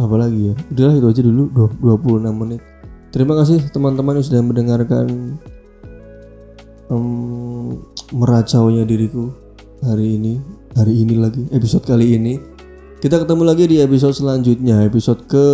apalagi 0.03 0.51
ya? 0.51 0.53
Udahlah 0.69 0.95
itu 0.99 1.07
aja 1.07 1.21
dulu 1.23 1.43
Duh, 1.49 1.71
26 1.79 2.29
menit. 2.35 2.61
Terima 3.13 3.33
kasih 3.39 3.61
teman-teman 3.69 4.19
yang 4.19 4.25
sudah 4.25 4.41
mendengarkan 4.41 5.05
em, 6.89 7.05
meracaunya 8.11 8.83
diriku 8.83 9.31
hari 9.85 10.17
ini 10.17 10.41
hari 10.73 11.05
ini 11.05 11.15
lagi 11.21 11.45
episode 11.53 11.85
kali 11.85 12.17
ini. 12.17 12.41
Kita 13.03 13.19
ketemu 13.19 13.43
lagi 13.43 13.67
di 13.67 13.83
episode 13.83 14.15
selanjutnya 14.15 14.79
episode 14.87 15.27
ke 15.27 15.45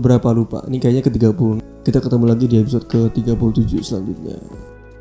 berapa 0.00 0.32
lupa? 0.32 0.64
Ini 0.66 0.80
kayaknya 0.80 1.02
ke 1.04 1.12
30 1.12 1.60
kita 1.84 1.98
ketemu 2.00 2.24
lagi 2.24 2.46
di 2.48 2.56
episode 2.62 2.86
ke 2.88 3.12
37 3.12 3.82
selanjutnya. 3.82 4.38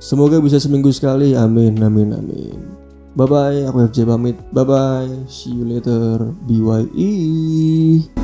Semoga 0.02 0.42
bisa 0.42 0.58
seminggu 0.58 0.90
sekali 0.92 1.38
amin 1.38 1.80
amin 1.80 2.10
amin. 2.14 2.60
Bye 3.16 3.28
bye 3.28 3.60
aku 3.66 3.88
FJ 3.90 4.06
pamit. 4.06 4.38
Bye 4.52 4.68
bye 4.68 5.12
see 5.32 5.56
you 5.56 5.64
later 5.64 6.30
BYE 6.46 8.21